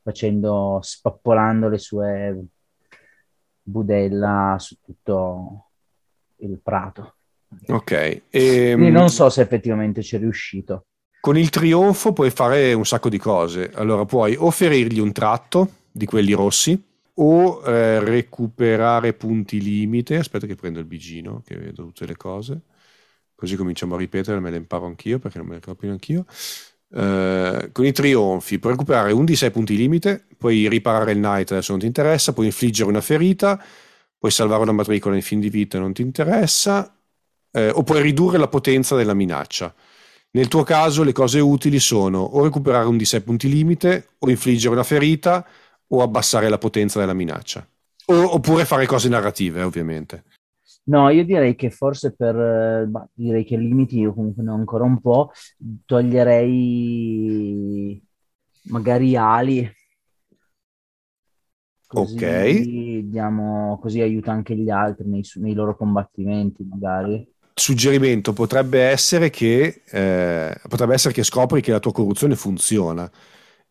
[0.03, 2.45] facendo, spappolando le sue
[3.63, 5.71] budella su tutto
[6.37, 7.17] il prato.
[7.69, 7.93] Ok.
[8.31, 10.87] E, Quindi non so se effettivamente ci è riuscito.
[11.21, 13.71] Con il trionfo puoi fare un sacco di cose.
[13.75, 16.81] Allora puoi o ferirgli un tratto di quelli rossi
[17.21, 20.17] o eh, recuperare punti limite.
[20.17, 22.61] Aspetta che prendo il bigino, che vedo tutte le cose.
[23.35, 26.27] Così cominciamo a ripetere, me le imparo anch'io perché non me le ricordo più neanch'io.
[26.91, 31.53] Eh, con i trionfi puoi recuperare un di 6 punti limite, puoi riparare il knight
[31.53, 33.63] adesso non ti interessa, puoi infliggere una ferita,
[34.19, 36.93] puoi salvare una matricola in fin di vita non ti interessa,
[37.53, 39.73] eh, o puoi ridurre la potenza della minaccia.
[40.31, 44.31] Nel tuo caso le cose utili sono o recuperare un di 6 punti limite, o
[44.31, 45.47] infliggere una ferita,
[45.89, 47.67] o abbassare la potenza della minaccia.
[48.07, 50.25] O- oppure fare cose narrative, ovviamente.
[50.85, 54.55] No, io direi che forse per, eh, bah, direi che limiti io comunque ne ho
[54.55, 55.31] ancora un po',
[55.85, 57.29] toglierei
[58.69, 59.71] magari ali,
[61.87, 63.09] così Ok.
[63.09, 67.31] diamo, così aiuta anche gli altri nei, nei loro combattimenti magari.
[67.55, 73.11] Suggerimento potrebbe essere che eh, potrebbe essere che scopri che la tua corruzione funziona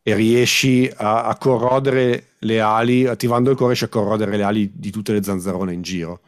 [0.07, 4.71] e riesci a, a corrodere le ali, attivando il cuore riesci a corrodere le ali
[4.73, 6.21] di tutte le zanzarone in giro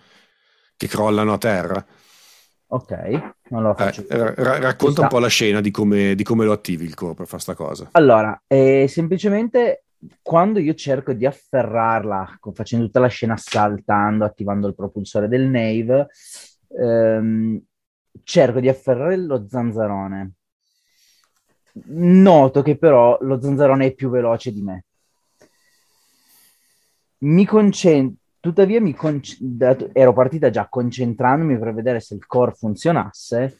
[0.75, 1.85] che crollano a terra.
[2.67, 2.91] Ok,
[3.49, 4.03] non lo Eh, faccio.
[4.07, 7.13] ra- Ci racconta un po' la scena di come, di come lo attivi il core
[7.15, 7.91] per fare sta cosa.
[7.91, 9.85] Allora, eh, semplicemente
[10.21, 16.07] quando io cerco di afferrarla, facendo tutta la scena saltando, attivando il propulsore del Nave,
[16.79, 17.61] ehm,
[18.23, 20.33] cerco di afferrare lo zanzarone.
[21.87, 24.85] Noto che però lo zanzarone è più veloce di me.
[27.21, 29.37] Mi concentro, tuttavia mi conc-
[29.93, 33.57] ero partita già concentrandomi per vedere se il core funzionasse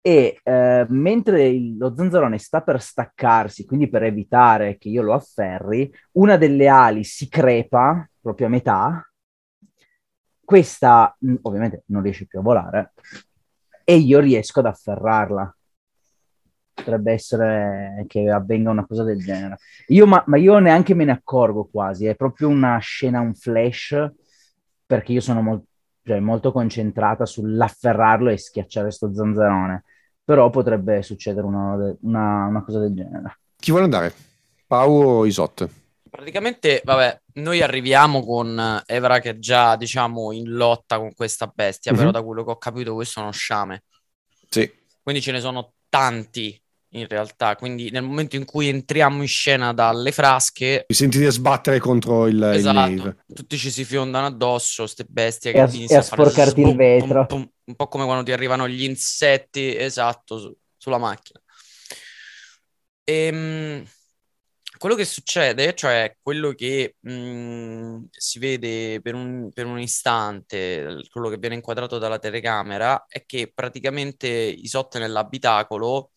[0.00, 5.14] e eh, mentre il- lo zanzarone sta per staccarsi, quindi per evitare che io lo
[5.14, 9.06] afferri, una delle ali si crepa proprio a metà.
[10.44, 12.92] Questa mh, ovviamente non riesce più a volare
[13.84, 15.56] e io riesco ad afferrarla.
[16.74, 19.58] Potrebbe essere che avvenga una cosa del genere.
[19.88, 24.10] Io, ma, ma io neanche me ne accorgo quasi, è proprio una scena, un flash,
[24.86, 25.62] perché io sono mol-
[26.04, 29.84] cioè, molto concentrata sull'afferrarlo e schiacciare sto zanzarone.
[30.24, 33.38] Però potrebbe succedere una, una- una cosa del genere.
[33.56, 34.12] Chi vuole andare?
[34.66, 35.68] Pau o Isot?
[36.08, 41.92] Praticamente, vabbè, noi arriviamo con Evra che è già, diciamo, in lotta con questa bestia,
[41.92, 41.98] Mhm.
[41.98, 43.84] però da quello che ho capito questo è uno sciame.
[44.48, 44.70] Sì.
[45.02, 46.58] Quindi ce ne sono tanti
[46.94, 51.30] in realtà, quindi nel momento in cui entriamo in scena dalle frasche, Mi senti di
[51.30, 53.16] sbattere contro il, il esatto, Nave.
[53.34, 57.24] tutti ci si fiondano addosso, ste bestie che a- ti iniziano a sporcarti il vetro.
[57.24, 61.40] pum, pum, un po' come quando ti arrivano gli insetti, esatto, su- sulla macchina.
[63.06, 63.84] Ehm,
[64.82, 71.28] quello che succede, cioè quello che mh, si vede per un, per un istante, quello
[71.28, 76.10] che viene inquadrato dalla telecamera, è che praticamente Isotte nell'abitacolo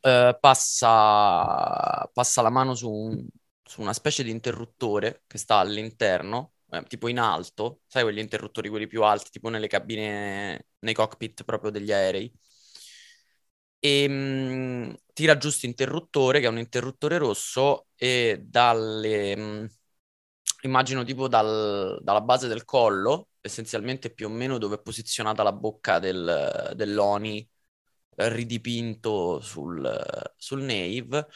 [0.00, 3.26] eh, passa, passa la mano su, un-
[3.62, 8.68] su una specie di interruttore che sta all'interno, eh, tipo in alto, sai quegli interruttori,
[8.68, 12.32] quelli più alti, tipo nelle cabine, nei cockpit proprio degli aerei.
[13.80, 19.70] E mh, tira giù questo interruttore, che è un interruttore rosso, e dalle, mh,
[20.62, 25.52] immagino tipo dal- dalla base del collo, essenzialmente più o meno dove è posizionata la
[25.52, 27.48] bocca del, dell'Oni
[28.16, 31.26] eh, ridipinto sul, sul Nave,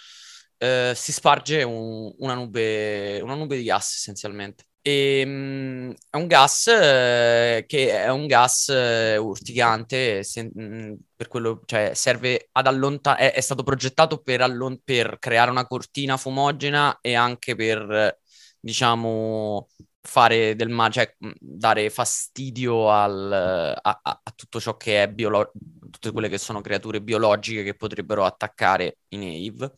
[0.59, 4.65] eh, si sparge un- una nube, una nube di gas essenzialmente.
[4.85, 11.29] E, mh, è un gas eh, che è un gas eh, urticante, se- mh, per
[11.29, 16.17] quello, cioè serve ad allontanare, è, è stato progettato per, allon- per creare una cortina
[16.17, 18.19] fumogena e anche per,
[18.59, 19.69] diciamo,
[20.01, 25.09] fare del male, cioè mh, dare fastidio al, a, a- a tutto ciò che è
[25.09, 25.53] biologico,
[25.91, 29.75] tutte quelle che sono creature biologiche che potrebbero attaccare i Nave.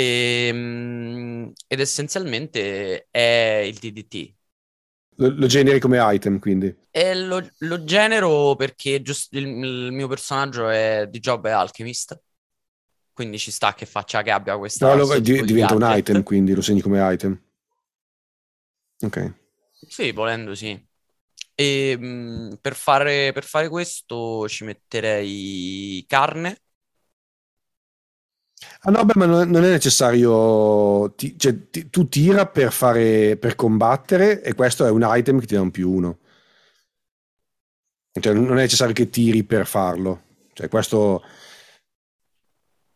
[0.00, 4.34] Ehm, ed essenzialmente è il DDT.
[5.18, 6.74] Lo, lo generi come item, quindi.
[6.92, 12.18] E lo, lo genero perché giusto il, il mio personaggio è di Job e Alchemist.
[13.12, 14.86] Quindi ci sta che faccia che abbia questa.
[14.86, 15.98] No, lo- di- diventa un gadget.
[15.98, 17.38] item, quindi lo segni come item.
[19.02, 19.18] Ok.
[19.88, 20.78] Sì, volendo sì.
[21.54, 26.62] E mh, per fare, per fare questo ci metterei carne.
[28.82, 33.54] Ah no, beh, ma non è necessario, ti- cioè, ti- tu tira per fare, per
[33.54, 36.18] combattere e questo è un item che ti dà un più uno.
[38.20, 40.22] Cioè, non è necessario che tiri per farlo.
[40.52, 41.22] Cioè, questo...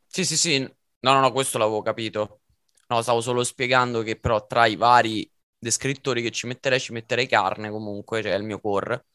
[0.06, 0.58] Sì, sì, sì.
[0.60, 2.40] No, no, no, questo l'avevo capito.
[2.88, 7.26] No, stavo solo spiegando che però tra i vari descrittori che ci metterei, ci metterei
[7.26, 9.06] carne comunque, cioè il mio core.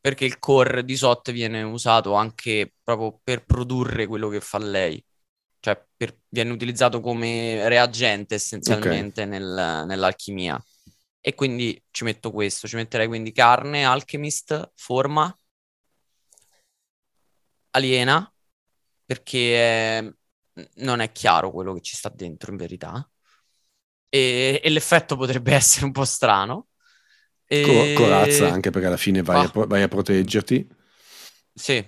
[0.00, 5.02] Perché il core di SOT viene usato anche proprio per produrre quello che fa lei.
[5.60, 10.62] Cioè, per- viene utilizzato come reagente essenzialmente nel- nell'alchimia.
[11.20, 15.34] E quindi ci metto questo, ci metterei quindi carne, alchemist, forma,
[17.72, 18.32] aliena,
[19.04, 20.14] perché eh,
[20.76, 23.08] non è chiaro quello che ci sta dentro in verità.
[24.08, 26.68] E, e l'effetto potrebbe essere un po' strano.
[27.46, 27.92] E...
[27.94, 29.50] co- corazza, anche perché alla fine vai, a, Ah.
[29.50, 30.68] pro- vai a proteggerti.
[31.54, 31.84] Sì.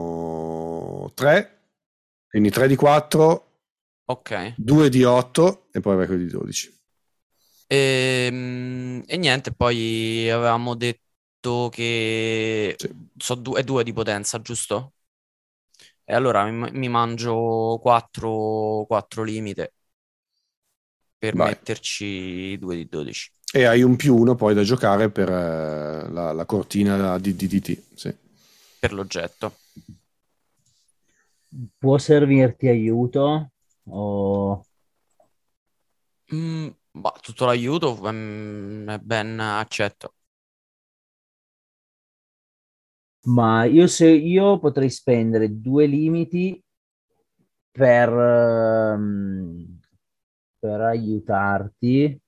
[1.14, 1.60] 3,
[2.28, 3.46] quindi 3 di 4,
[4.08, 4.32] Ok.
[4.54, 6.74] 2 di 8 e poi vai quelli di 12.
[7.68, 12.90] Ehm, E, niente, poi avevamo detto che Sì.
[13.18, 14.94] so due, è due di potenza, giusto?
[16.06, 18.86] E allora mi, mi mangio 4,
[19.24, 19.74] limite
[21.18, 21.56] per Vai.
[21.56, 23.32] metterci 2 di 12.
[23.56, 27.84] E hai un più 1 poi da giocare per eh, la, la cortina di DDT.
[27.96, 28.14] Sì.
[28.78, 29.56] per l'oggetto.
[31.78, 33.52] Può servirti aiuto?
[33.86, 34.66] O...
[36.34, 40.16] Mm, bah, tutto l'aiuto mm, è ben accetto.
[43.28, 46.62] Ma io, se, io potrei spendere due limiti
[47.72, 49.80] per, ehm,
[50.60, 52.20] per aiutarti.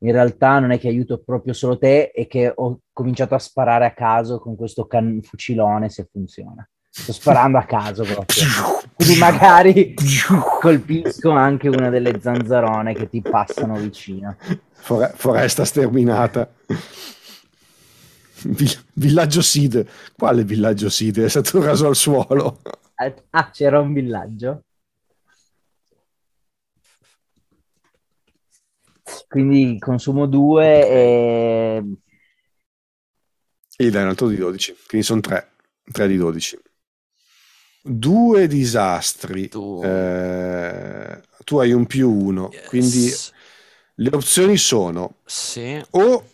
[0.00, 3.86] In realtà non è che aiuto proprio solo te, è che ho cominciato a sparare
[3.86, 6.68] a caso con questo can- fucilone se funziona.
[6.88, 8.44] Sto sparando a caso proprio.
[8.94, 9.94] Quindi magari
[10.60, 14.36] colpisco anche una delle zanzarone che ti passano vicino.
[14.72, 16.48] Fore- foresta sterminata.
[18.44, 19.86] Vi- villaggio Sid.
[20.16, 21.20] Quale villaggio Sid?
[21.20, 22.60] È stato raso al suolo.
[23.30, 24.62] Ah, c'era un villaggio?
[29.28, 31.84] Quindi consumo due e...
[33.76, 34.74] E dai un altro di 12.
[34.88, 35.52] Quindi sono 3.
[35.92, 36.58] 3 di 12.
[37.82, 39.48] Due disastri.
[39.48, 42.50] Tu- Eh, tu hai un più 1.
[42.66, 43.32] Quindi Yes.
[43.96, 45.80] le opzioni sono Sì.
[45.90, 46.30] o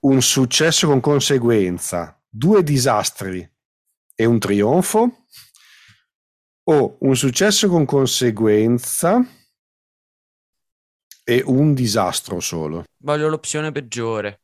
[0.00, 3.48] un successo con conseguenza, due disastri
[4.14, 5.24] e un trionfo,
[6.64, 9.24] o un successo con conseguenza
[11.24, 12.84] e un disastro solo.
[12.98, 14.40] Voglio l'opzione peggiore.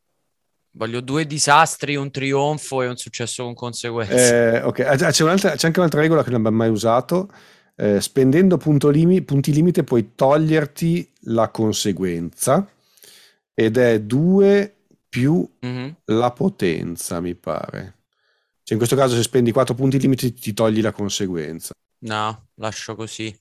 [0.73, 4.57] Voglio due disastri, un trionfo e un successo con conseguenze.
[4.59, 7.31] Eh, ok, Ah, c'è, un'altra- c'è anche un'altra regola che non abbiamo mai usato.
[7.75, 8.59] Eh, spendendo
[8.91, 12.69] limi- punti limite puoi toglierti la conseguenza
[13.55, 14.75] ed è 2
[15.09, 15.97] più Mhm.
[16.07, 17.95] la potenza, mi pare.
[18.63, 21.73] Cioè, in questo caso se spendi 4 punti limite ti togli la conseguenza.
[22.01, 23.35] No, lascio così.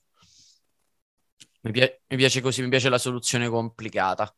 [1.62, 4.32] Mi, pia- mi piace così, mi piace la soluzione complicata.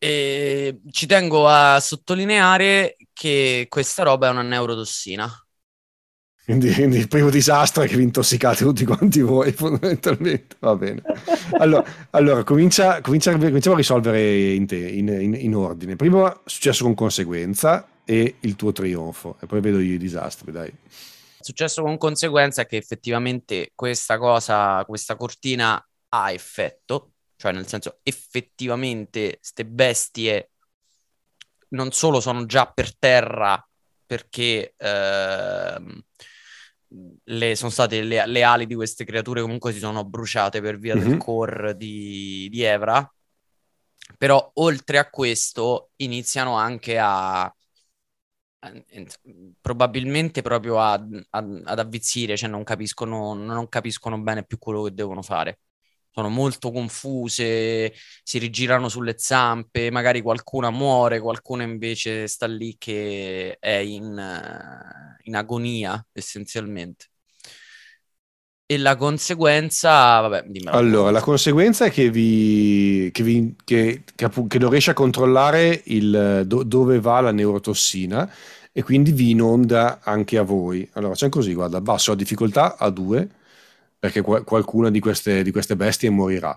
[0.00, 5.28] E ci tengo a sottolineare che questa roba è una neurotossina.
[6.44, 10.56] Quindi, quindi il primo disastro è che vi intossicate tutti quanti voi, fondamentalmente.
[10.60, 11.02] Va bene.
[11.58, 15.96] Allora, allora, comincia, comincia- cominciamo a risolvere in, te- in- in- in ordine.
[15.96, 20.72] Primo successo con conseguenza e il tuo trionfo, e poi vedo i disastri, dai.
[21.40, 29.38] Successo con conseguenza che effettivamente questa cosa, questa cortina ha effetto, cioè nel senso effettivamente
[29.40, 30.50] ste bestie
[31.70, 33.62] non solo sono già per terra
[34.06, 36.02] perché ehm,
[37.24, 40.96] le, sono state le, le ali di queste creature comunque si sono bruciate per via
[40.96, 41.18] del Mhm.
[41.18, 43.12] core di, di Evra,
[44.16, 47.52] però oltre a questo iniziano anche a
[49.60, 54.94] probabilmente proprio a- a- ad avvizzire, cioè non capiscono, non capiscono bene più quello che
[54.94, 55.60] devono fare.
[56.10, 57.92] Sono molto confuse,
[58.22, 65.16] si rigirano sulle zampe, magari qualcuna muore, qualcuna invece sta lì che è in, eh,
[65.24, 67.06] in agonia essenzialmente.
[68.70, 70.76] E la conseguenza, vabbè, dimmela.
[70.76, 76.42] Allora, la conseguenza è che, vi, che, vi, che, che, non riesce a controllare il,
[76.44, 78.30] do, dove va la neurotossina
[78.70, 80.86] e quindi vi inonda anche a voi.
[80.92, 83.28] Allora, c'è così, guarda, basso la difficoltà a 2,
[83.98, 86.54] perché qualcuna di queste, di queste bestie morirà.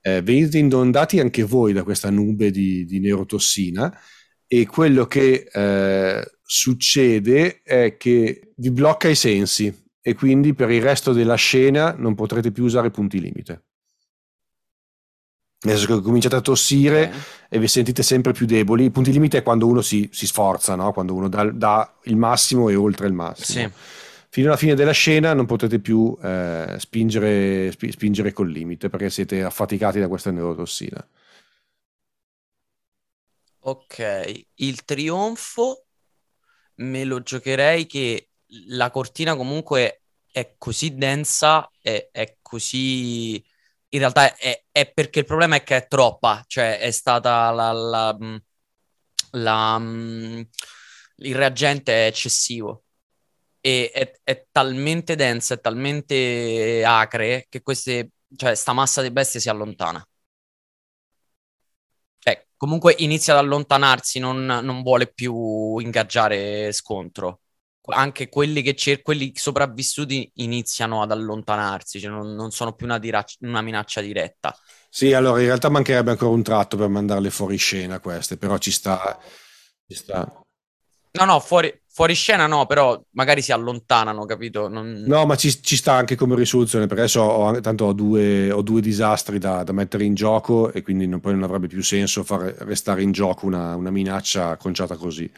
[0.00, 4.00] Eh, venite inondati anche voi da questa nube di, di neurotossina
[4.46, 10.82] e quello che eh, succede è che vi blocca i sensi e quindi per il
[10.82, 13.64] resto della scena non potrete più usare punti limite.
[15.62, 17.20] Nel senso che cominciate a tossire okay.
[17.50, 18.84] e vi sentite sempre più deboli.
[18.84, 20.92] I punti limite è quando uno si, si sforza, no?
[20.92, 23.68] quando uno dà, dà, il massimo e oltre il massimo.
[23.68, 23.74] Sì.
[24.30, 29.10] Fino alla fine della scena non potete più eh, spingere, sp- spingere col limite perché
[29.10, 31.06] siete affaticati da questa neurotossina.
[33.62, 35.84] Ok, il trionfo
[36.76, 38.29] me lo giocherei che
[38.68, 43.44] la cortina comunque è così densa, è, è così...
[43.92, 47.72] In realtà è, è, perché il problema è che è troppa, cioè è stata la...
[47.72, 48.36] la, mm,
[49.32, 50.40] la mm,
[51.22, 52.84] il reagente è eccessivo
[53.60, 59.40] e è, è, talmente densa, è talmente acre che queste, cioè, sta massa di bestie
[59.40, 60.04] si allontana.
[62.18, 67.40] Cioè, comunque inizia ad allontanarsi, non, non vuole più ingaggiare scontro
[67.86, 72.98] anche quelli che cer- quelli sopravvissuti iniziano ad allontanarsi, cioè non, non sono più una,
[72.98, 74.54] dirac- una, minaccia diretta.
[74.88, 78.70] Sì, allora in realtà mancherebbe ancora un tratto per mandarle fuori scena queste, però ci
[78.70, 79.18] sta.
[79.86, 80.39] Ci sta.
[81.12, 84.68] No, no, fuori, fuori scena no, però magari si allontanano, capito?
[84.68, 85.02] Non...
[85.06, 88.62] No, ma ci, ci, sta anche come risoluzione, perché adesso ho, tanto ho due, ho
[88.62, 92.22] due disastri da, da, mettere in gioco e quindi non, poi non avrebbe più senso
[92.22, 95.28] far restare in gioco una, una minaccia conciata così.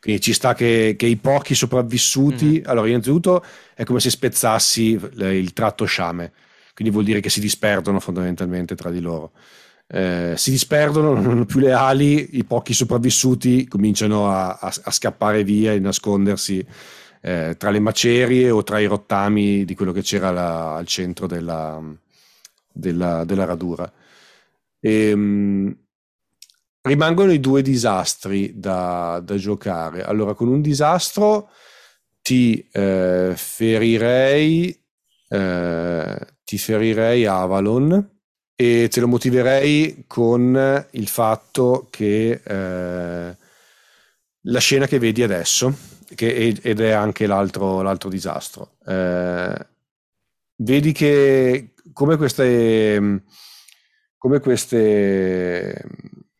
[0.00, 2.68] Quindi ci sta che, che i pochi sopravvissuti, mm.
[2.68, 6.32] allora innanzitutto è come se spezzassi il tratto sciame,
[6.74, 9.30] quindi vuol dire che si disperdono fondamentalmente tra di loro
[9.92, 14.90] eh, si disperdono, non hanno più le ali, i pochi sopravvissuti cominciano a, a, a
[14.92, 16.64] scappare via e nascondersi
[17.20, 21.26] eh, tra le macerie o tra i rottami di quello che c'era la, al centro
[21.26, 21.82] della,
[22.72, 23.92] della, della radura.
[24.78, 25.76] E, ehm,
[26.82, 30.04] rimangono i due disastri da, da, giocare.
[30.04, 31.50] Allora, con un disastro
[32.22, 34.82] ti eh, ferirei,
[35.28, 38.19] eh, ti ferirei Avalon
[38.60, 43.36] e te lo motiverei con il fatto che eh,
[44.38, 45.74] la scena che vedi adesso,
[46.14, 49.66] che, ed è anche l'altro, l'altro disastro, eh,
[50.56, 53.22] vedi che come queste,
[54.18, 55.82] come queste,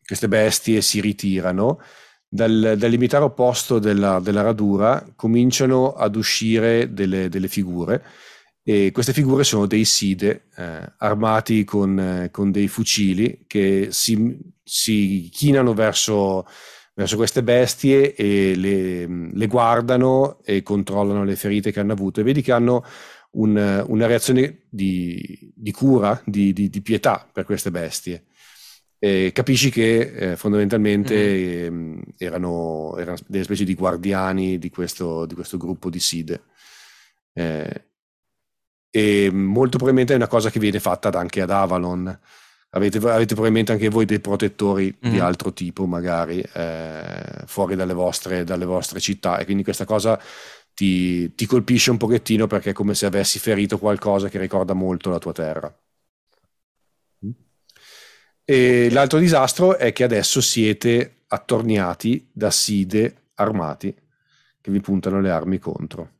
[0.05, 1.81] queste bestie si ritirano,
[2.27, 8.03] dal, dal limitare opposto della, della, radura cominciano ad uscire delle, delle figure
[8.63, 14.37] e queste figure sono dei side eh, armati con, eh, con, dei fucili che si,
[14.63, 16.45] si chinano verso,
[16.93, 22.19] verso, queste bestie e le, le, guardano e controllano le ferite che hanno avuto.
[22.19, 22.85] E vedi che hanno
[23.31, 28.25] un, una reazione di, di cura, di, di, di, pietà per queste bestie.
[28.99, 29.99] E capisci che
[30.33, 31.97] eh, fondamentalmente mm.
[32.17, 36.43] eh, erano, erano, delle specie di guardiani di questo, questo gruppo di side.
[37.33, 37.85] Eh,
[38.91, 42.19] e molto probabilmente è una cosa che viene fatta anche ad Avalon.
[42.73, 45.09] Avete, avete probabilmente anche voi dei protettori mm.
[45.09, 50.21] di altro tipo, magari eh, fuori dalle vostre, dalle vostre, città, e quindi questa cosa
[50.73, 55.09] ti, ti, colpisce un pochettino perché è come se avessi ferito qualcosa che ricorda molto
[55.09, 55.73] la tua terra.
[58.43, 63.95] E l'altro disastro è che adesso siete attorniati da side armati
[64.59, 66.19] che vi puntano le armi contro.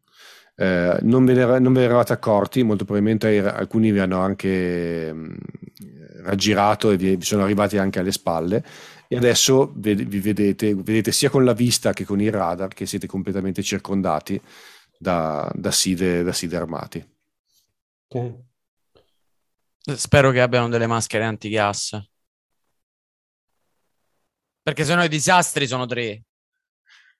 [0.55, 5.11] Eh, non, ve ne, non, ve ne, eravate accorti, molto probabilmente alcuni vi hanno anche
[5.11, 5.37] mh,
[6.23, 8.63] raggirato e vi, vi, sono arrivati anche alle spalle
[9.07, 12.85] e adesso ved, vi vedete, vedete sia con la vista che con il radar che
[12.85, 14.39] siete completamente circondati
[14.97, 17.09] da, da, side, da side armati.
[18.07, 18.49] Okay.
[19.95, 21.99] Spero che abbiano delle maschere antigas.
[24.61, 26.23] Perché se no i disastri sono tre.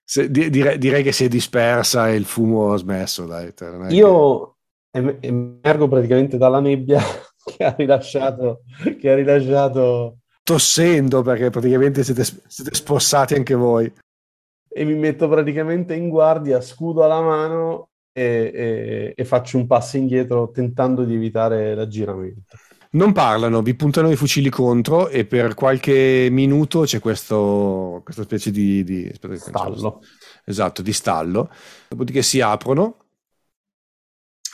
[0.04, 3.26] Se, direi, direi, che si è dispersa e il fumo ha smesso.
[3.26, 3.52] Dai,
[3.90, 4.56] Io
[4.90, 5.18] che...
[5.20, 7.00] emergo praticamente dalla nebbia
[7.44, 8.62] che ha rilasciato,
[8.98, 10.18] che ha rilasciato...
[10.44, 13.92] Tossendo perché praticamente siete, siete spossati anche voi.
[14.68, 19.96] E mi metto praticamente in guardia, scudo alla mano e, e, e faccio un passo
[19.96, 22.56] indietro tentando di evitare l'aggiramento.
[22.94, 28.50] Non parlano, vi puntano i fucili contro e per qualche minuto c'è questo, questa specie
[28.50, 30.02] di, di stallo.
[30.44, 31.50] Esatto, di stallo.
[31.88, 33.02] Dopodiché si aprono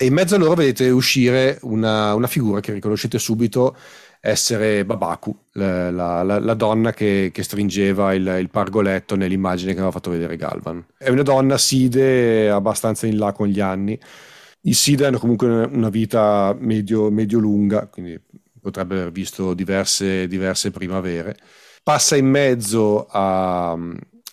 [0.00, 3.76] e in mezzo a loro vedete uscire una, una figura che riconoscete subito
[4.20, 9.90] essere Babaku, la, la, la donna che, che stringeva il, il, pargoletto nell'immagine che aveva
[9.90, 10.86] fatto vedere Galvan.
[10.96, 13.98] È una donna side abbastanza in là con gli anni.
[14.68, 18.20] I side hanno comunque una vita medio, medio lunga, quindi
[18.60, 21.38] potrebbe aver visto diverse, diverse primavere.
[21.82, 23.74] Passa in mezzo a,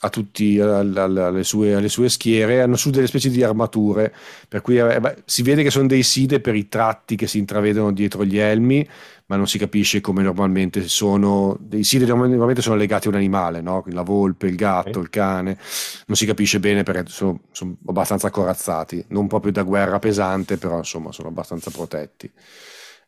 [0.06, 4.14] a tutti, alle sue, alle sue, schiere, hanno su delle specie di armature,
[4.48, 7.40] per cui eh, beh, si vede che sono dei side per i tratti che si
[7.40, 8.88] intravedono dietro gli elmi,
[9.28, 13.62] ma non si capisce come normalmente sono, dei side normalmente sono legati a un animale,
[13.62, 13.84] no?
[13.88, 15.58] la volpe, il gatto, il cane,
[16.06, 20.78] non si capisce bene perché sono, sono abbastanza corazzati, non proprio da guerra pesante, però
[20.78, 22.32] insomma sono abbastanza protetti.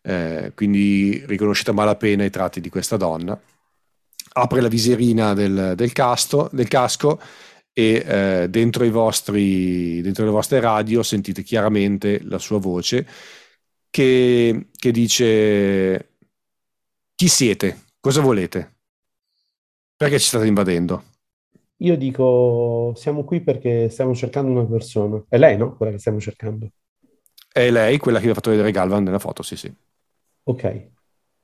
[0.02, 3.38] Eh, quindi riconoscete a malapena i tratti di questa donna
[4.38, 7.20] apre la viserina del, del, casto, del casco
[7.74, 13.06] e eh, dentro, i vostri, dentro le vostre radio sentite chiaramente la sua voce
[13.90, 16.10] che, che dice
[17.16, 17.86] chi siete?
[18.00, 18.76] Cosa volete?
[19.96, 21.04] Perché ci state invadendo?
[21.78, 25.24] Io dico siamo qui perché stiamo cercando una persona.
[25.28, 25.76] È lei, no?
[25.76, 26.70] Quella che stiamo cercando.
[27.52, 29.74] È lei, quella che vi ha fatto vedere Galvan nella foto, sì, sì.
[30.44, 30.90] Ok.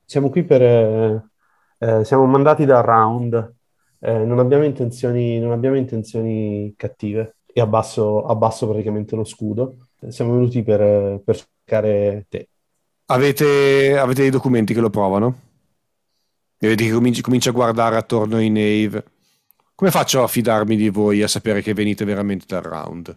[0.04, 1.32] Siamo qui per...
[1.78, 3.54] Eh eh, siamo mandati da Round,
[4.00, 9.88] eh, non, abbiamo intenzioni, non abbiamo intenzioni cattive e abbasso, abbasso praticamente lo scudo.
[10.08, 12.48] Siamo venuti per, per cercare te.
[13.06, 15.40] Avete, avete dei documenti che lo provano?
[16.58, 19.04] E vedi che cominci, comincia a guardare attorno ai Nave.
[19.74, 23.16] Come faccio a fidarmi di voi a sapere che venite veramente dal round?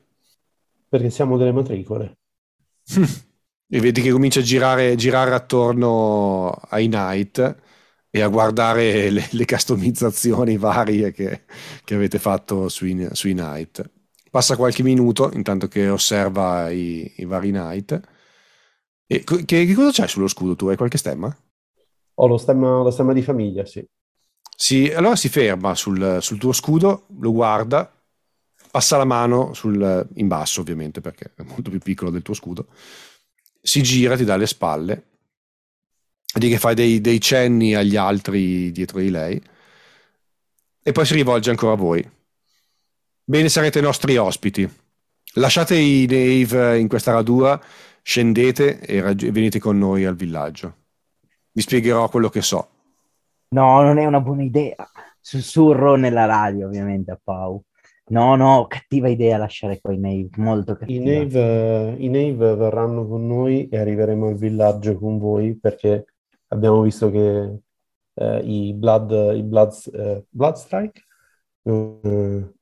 [0.89, 2.17] Perché siamo delle matricole.
[3.69, 7.66] e vedi che comincia a girare, girare attorno ai Knight
[8.09, 11.43] e a guardare le, le customizzazioni varie che,
[11.83, 13.89] che avete fatto sui, sui, Night.
[14.29, 17.99] Passa qualche minuto intanto che osserva i, i vari Night.
[19.05, 20.67] E che, che, cosa c'hai sullo scudo tu?
[20.67, 21.35] Hai qualche stemma?
[22.15, 23.85] Ho lo stemma, lo stemma di famiglia, sì.
[24.59, 27.93] Sì, allora si ferma sul, sul tuo scudo, lo guarda,
[28.71, 32.67] passa la mano sul, in basso ovviamente perché è molto più piccolo del tuo scudo,
[33.61, 35.16] si gira, ti dà le spalle
[36.37, 39.41] di che fai dei, dei cenni agli altri dietro di lei
[40.83, 42.09] e poi si rivolge ancora a voi.
[43.23, 44.69] Bene, sarete nostri ospiti.
[45.33, 47.59] Lasciate i Nave in questa radura,
[48.01, 50.75] scendete e raggi- venite con noi al villaggio.
[51.51, 52.69] Vi spiegherò quello che so.
[53.49, 54.75] No, non è una buona idea.
[55.19, 57.61] Sussurro nella radio, ovviamente, a Pau.
[58.09, 61.03] No, no, cattiva idea lasciare qua i Nave, molto cattiva.
[61.03, 66.05] I Nave, I Nave verranno con noi e arriveremo al villaggio con voi perché
[66.47, 67.59] abbiamo visto che
[68.13, 71.03] eh, i Blood, i Blood, eh, Blood Strike,
[71.63, 72.53] um,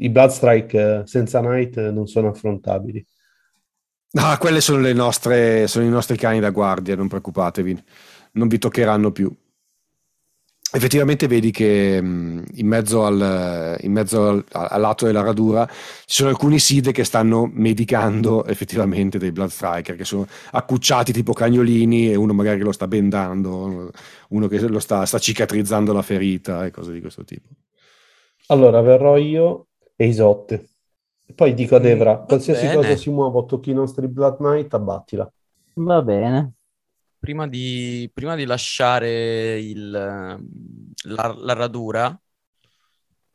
[0.00, 3.04] i Blood Strike senza Night non sono affrontabili.
[4.12, 7.84] Ah, quelle sono, nostre, sono i nostri cani da guardia, non preoccupatevi,
[8.32, 9.30] non vi toccheranno più
[10.72, 16.16] effettivamente vedi che mh, in mezzo, al, in mezzo al, al, lato della radura ci
[16.16, 22.10] sono alcuni side che stanno medicando effettivamente dei Blood Striker che sono accucciati tipo cagnolini
[22.10, 23.90] e uno magari lo sta bendando,
[24.28, 27.48] uno che lo sta, sta cicatrizzando la ferita e cose di questo tipo.
[28.48, 30.68] Allora verrò io e Isotte.
[31.34, 32.74] Poi dico ad mm, Evra, qualsiasi bene.
[32.74, 35.30] cosa si muova o tocchi i nostri Blood Knight, abbattila.
[35.74, 36.57] Va bene
[37.18, 42.18] prima di, prima di lasciare il, la, la, radura,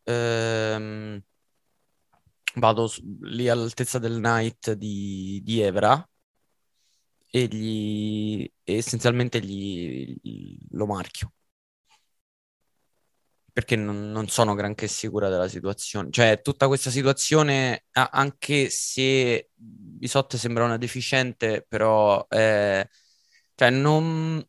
[0.03, 1.21] ehm,
[2.55, 6.07] vado lì all'altezza del Knight di, di Evra
[7.29, 10.15] e, gli, essenzialmente gli,
[10.71, 11.34] lo marchio.
[13.51, 16.09] Perché non, non, sono granché sicura della situazione.
[16.09, 19.51] Cioè, tutta questa situazione, anche se
[19.99, 22.25] Isotte sembra una deficiente, però...
[22.29, 22.88] Eh,
[23.55, 24.45] cioè, non...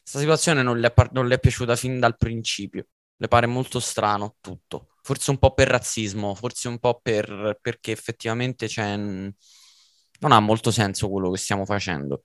[0.00, 2.86] Questa situazione non le, è, non le è piaciuta fin dal principio.
[3.16, 4.94] Le pare molto strano tutto.
[5.02, 7.58] Forse un po' per razzismo, forse un po' per...
[7.60, 12.24] perché effettivamente cioè, non ha molto senso quello che stiamo facendo.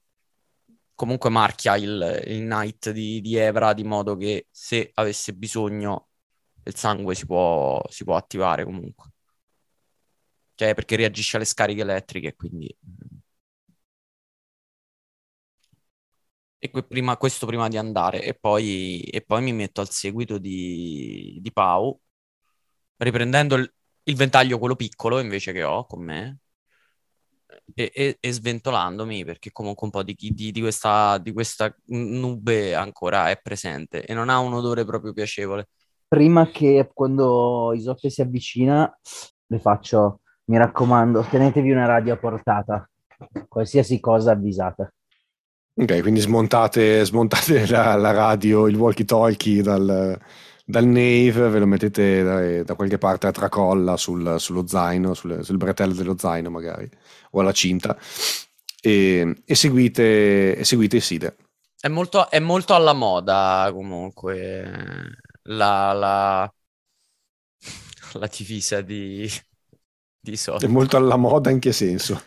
[0.96, 6.10] Comunque marchia il, il Knight di, di Evra di modo che se avesse bisogno
[6.64, 9.12] il sangue si può, si può attivare comunque.
[10.56, 12.74] Cioè, perché reagisce alle scariche elettriche, quindi
[16.72, 21.38] Que- prima, questo prima di andare, e poi, e poi mi metto al seguito di,
[21.42, 22.00] di Pau,
[22.98, 26.40] riprendendo il, il, ventaglio, quello piccolo invece che ho con me,
[27.74, 32.76] e, e, e sventolandomi perché comunque un po' di, di, di, questa, di questa nube
[32.76, 35.70] ancora è presente e non ha un odore proprio piacevole.
[36.08, 39.00] Prima che quando Isotte si avvicina,
[39.48, 42.88] le faccio, mi raccomando, tenetevi una radio a portata
[43.48, 44.92] qualsiasi cosa avvisata.
[45.76, 50.20] Ok, quindi smontate, smontate la, la radio, il walkie-talkie dal,
[50.66, 55.44] dal Nave, ve lo mettete da, da qualche parte a tracolla sul, sullo zaino, sul,
[55.44, 56.90] sul bretello dello zaino magari,
[57.32, 57.98] o alla cinta,
[58.82, 61.36] e, e seguite, e seguite il SIDE.
[61.80, 66.54] È molto, è molto alla moda comunque la, la,
[68.14, 69.28] la divisa di,
[70.20, 70.66] di Sotte.
[70.66, 72.22] È molto alla moda in che senso?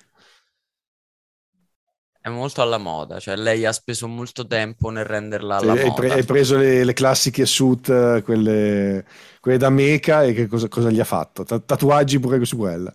[2.27, 5.95] È molto alla moda, cioè lei ha speso molto tempo nel renderla alla Hai, moda.
[5.95, 9.05] pre- hai preso le, le classiche suit, quelle,
[9.41, 11.45] quelle da meca, e che cosa, cosa gli ha fatto?
[11.45, 12.95] Ta- tatuaggi pure su quella.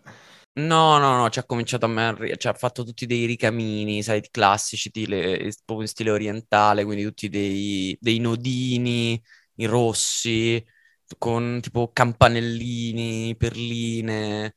[0.54, 4.22] No, no, no, ci ha cominciato a me- cioè, ha fatto tutti dei ricamini, sai,
[4.30, 9.22] classici, stile, proprio in stile orientale, quindi tutti dei, dei nodini
[9.56, 10.64] in rossi,
[11.18, 14.56] con tipo campanellini, perline.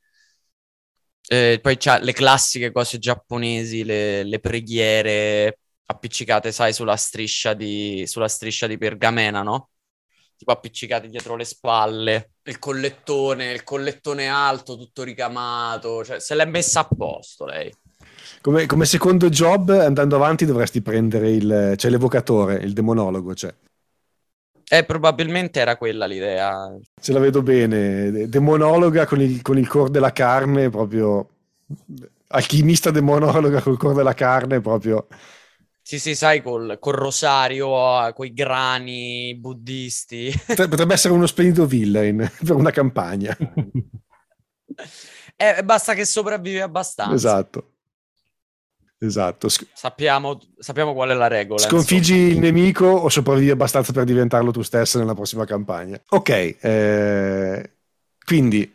[1.35, 8.05] Eh, poi c'ha le classiche cose giapponesi, le, le preghiere appiccicate, sai, sulla striscia di,
[8.07, 9.71] sulla striscia di pergamena, no?
[10.37, 16.45] Tipo appiccicate dietro le spalle, il collettone, il collettone alto, tutto ricamato, cioè se l'è
[16.45, 17.73] messa a posto lei.
[18.41, 23.35] Come, come secondo job, andando avanti, dovresti prendere il, cioè l'evocatore, il demonologo.
[23.35, 23.55] Cioè.
[24.69, 26.77] Eh, probabilmente era quella l'idea.
[27.01, 31.29] Se la vedo bene, demonologa con il, con il core della carne, proprio
[32.29, 35.07] alchimista demonologa col core della carne, proprio.
[35.81, 37.69] Sì, sì, sai, col, col rosario,
[38.15, 40.33] con i grani buddisti.
[40.47, 43.37] Potrebbe essere uno splendido villain per una campagna.
[45.37, 47.15] eh, basta che sopravvive abbastanza.
[47.15, 47.74] Esatto.
[49.05, 49.49] Esatto.
[49.49, 51.61] Sappiamo, sappiamo, qual è la regola.
[51.61, 52.33] Sconfiggi insomma.
[52.33, 56.01] il nemico o sopravvivi abbastanza per diventarlo tu stesso nella prossima campagna.
[56.09, 57.71] Ok, eh,
[58.25, 58.73] quindi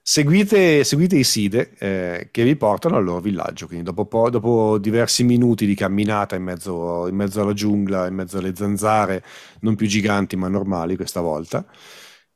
[0.00, 3.66] seguite, seguite, i SIDE eh, che vi portano al loro villaggio.
[3.66, 8.14] Quindi dopo, po- dopo diversi minuti di camminata in mezzo, in mezzo, alla giungla, in
[8.14, 9.24] mezzo alle zanzare,
[9.60, 11.64] non più giganti ma normali questa volta,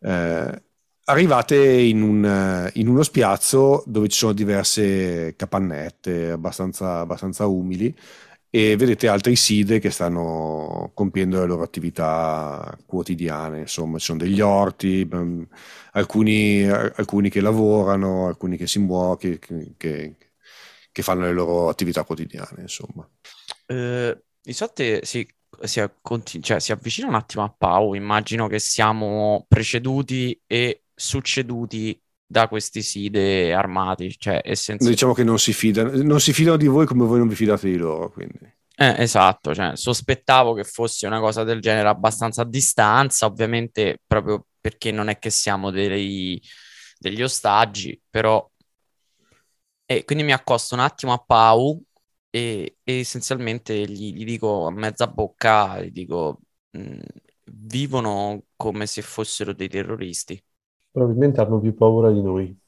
[0.01, 0.63] eh,
[1.09, 7.95] arrivate in, un, in, uno spiazzo dove ci sono diverse capannette abbastanza, abbastanza, umili
[8.51, 14.41] e vedete altri side che stanno compiendo le loro attività quotidiane, insomma ci sono degli
[14.41, 15.09] orti,
[15.93, 19.39] alcuni, alcuni che lavorano, alcuni che si muovono, che,
[19.77, 20.15] che,
[20.91, 23.07] che, fanno le loro attività quotidiane, insomma.
[23.67, 25.29] Uh, Isotte si,
[25.63, 25.91] si,
[26.41, 32.83] cioè, si avvicina un attimo a Pau, immagino che siamo preceduti e succeduti da questi
[32.83, 34.17] side armati.
[34.19, 34.91] Cioè, essenzialmente...
[34.91, 37.71] Diciamo che non si fidano, non si fidano di voi come voi non vi fidate
[37.71, 38.11] di loro.
[38.11, 38.55] Quindi.
[38.79, 44.47] Eh, esatto, cioè, sospettavo che fosse una cosa del genere abbastanza a distanza, ovviamente proprio
[44.61, 46.41] perché non è che siamo dei,
[46.99, 48.49] degli ostaggi, però...
[49.89, 51.81] E quindi mi accosto un attimo a Pau
[52.29, 56.41] e, e essenzialmente gli, gli, dico a mezza bocca, gli dico,
[56.73, 56.99] mh,
[57.45, 60.43] vivono come se fossero dei terroristi.
[60.97, 62.59] Probabilmente hanno più paura di noi.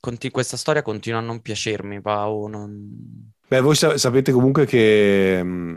[0.00, 2.46] Conti- questa storia continua a non piacermi, Pau.
[2.46, 3.30] Non...
[3.46, 5.76] Beh, voi sa- sapete comunque che mh,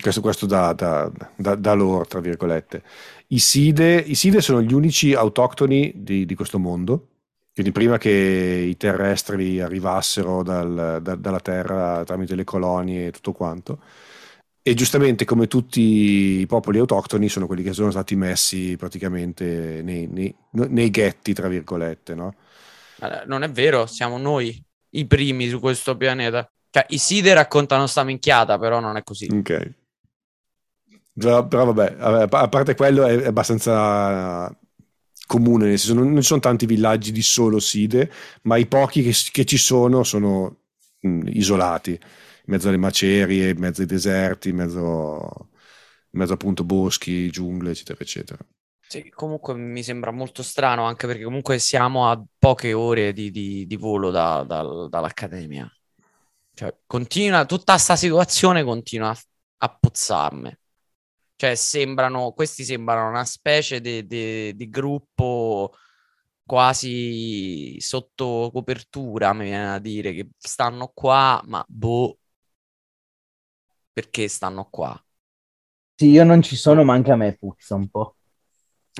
[0.00, 2.84] questo, questo da, da, da, da, loro, tra virgolette,
[3.28, 7.08] i Side, i Side sono gli unici autoctoni di, di, questo mondo.
[7.52, 13.80] Quindi prima che i terrestri arrivassero dal, dalla Terra tramite le colonie e tutto quanto,
[14.68, 20.08] e giustamente, come tutti i popoli autoctoni, sono quelli che sono stati messi praticamente nei,
[20.08, 22.34] nei, nei ghetti, tra virgolette, no?
[23.26, 24.60] Non è vero, siamo noi
[24.90, 26.50] i primi su questo pianeta.
[26.68, 29.28] Cioè, i Side raccontano sta minchiata, però non è così.
[29.30, 29.74] Ok.
[31.14, 34.52] Però, però vabbè, a parte quello è, abbastanza
[35.28, 38.10] comune, nel senso non, non ci sono tanti villaggi di solo Side,
[38.42, 40.56] ma i pochi che, che ci sono sono
[41.02, 41.96] mh, isolati,
[42.46, 45.48] mezzo alle macerie, in mezzo ai deserti, in mezzo,
[46.10, 48.46] in mezzo appunto boschi, giungle, eccetera, eccetera.
[48.88, 53.66] Sì, comunque mi sembra molto strano, anche perché comunque siamo a poche ore di, di,
[53.66, 55.68] di volo da, da, dall'Accademia.
[56.54, 59.18] Cioè, continua, tutta questa situazione continua a,
[59.58, 60.56] a puzzarmi.
[61.34, 65.74] Cioè, sembrano, questi sembrano una specie di gruppo
[66.46, 72.18] quasi sotto copertura, mi viene a dire, che stanno qua, ma boh,
[73.96, 74.94] perché stanno qua?
[75.94, 78.16] Sì, io non ci sono, ma anche a me puzza un po'.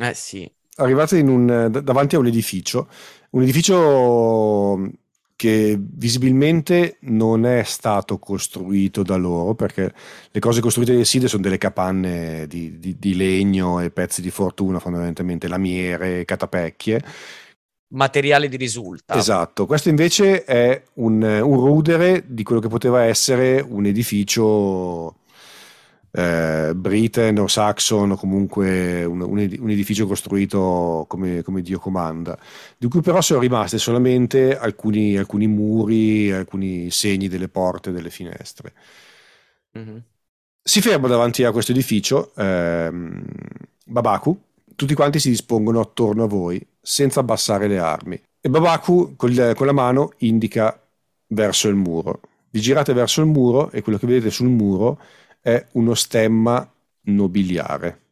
[0.00, 0.50] Eh sì.
[0.76, 2.88] Arrivate un, davanti a un edificio,
[3.32, 4.90] un edificio
[5.36, 9.92] che visibilmente non è stato costruito da loro perché
[10.30, 14.30] le cose costruite nel SIDE sono delle capanne di, di, di legno e pezzi di
[14.30, 17.04] fortuna fondamentalmente, lamiere, catapecchie
[17.88, 19.14] materiale di risulta.
[19.14, 25.16] Esatto, questo invece è un, un rudere di quello che poteva essere un edificio
[26.16, 32.38] eh, Britain o Saxon o comunque un, un edificio costruito come, come, Dio comanda,
[32.78, 38.72] di cui però sono rimaste solamente alcuni, alcuni muri, alcuni segni delle porte, delle finestre.
[39.76, 39.96] Mm-hmm.
[40.62, 43.22] Si ferma davanti a questo edificio ehm,
[43.84, 44.45] Babaku,
[44.76, 49.66] tutti quanti si dispongono attorno a voi senza abbassare le armi e Babaku con, con
[49.66, 50.80] la mano indica
[51.28, 52.20] verso il muro.
[52.50, 55.00] Vi girate verso il muro e quello che vedete sul muro
[55.40, 56.72] è uno stemma
[57.06, 58.04] nobiliare.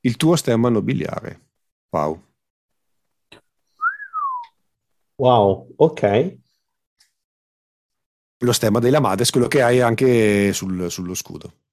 [0.00, 1.40] Il tuo stemma nobiliare,
[1.88, 2.22] Pau.
[5.16, 6.36] Wow, ok.
[8.38, 11.63] Lo stemma dei Lamades, quello che hai anche sul, sullo scudo.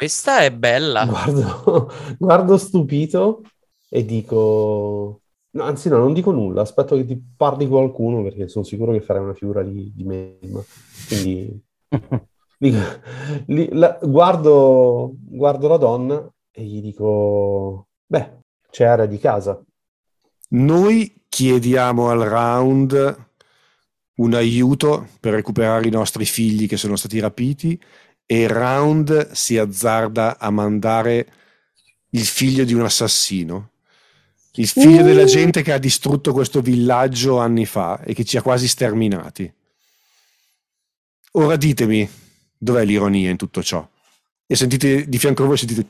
[0.00, 1.04] Questa è bella.
[1.04, 3.42] Guardo, guardo stupito
[3.90, 5.20] e dico...
[5.50, 9.02] No, anzi no, non dico nulla, aspetto che ti parli qualcuno perché sono sicuro che
[9.02, 10.64] farai una figura di, di meme.
[11.06, 11.62] Quindi
[12.60, 18.38] Li, la, guardo, guardo la donna e gli dico, beh,
[18.70, 19.62] c'è area di casa.
[20.52, 23.28] Noi chiediamo al round
[24.14, 27.78] un aiuto per recuperare i nostri figli che sono stati rapiti
[28.32, 31.32] e round si azzarda a mandare
[32.10, 33.70] il figlio di un assassino.
[34.52, 35.04] Il figlio uh.
[35.04, 39.52] della gente che ha distrutto questo villaggio anni fa e che ci ha quasi sterminati.
[41.32, 42.08] Ora ditemi,
[42.56, 43.84] Dov'è l'ironia in tutto ciò?
[44.46, 45.86] E sentite di fianco a voi, sentite...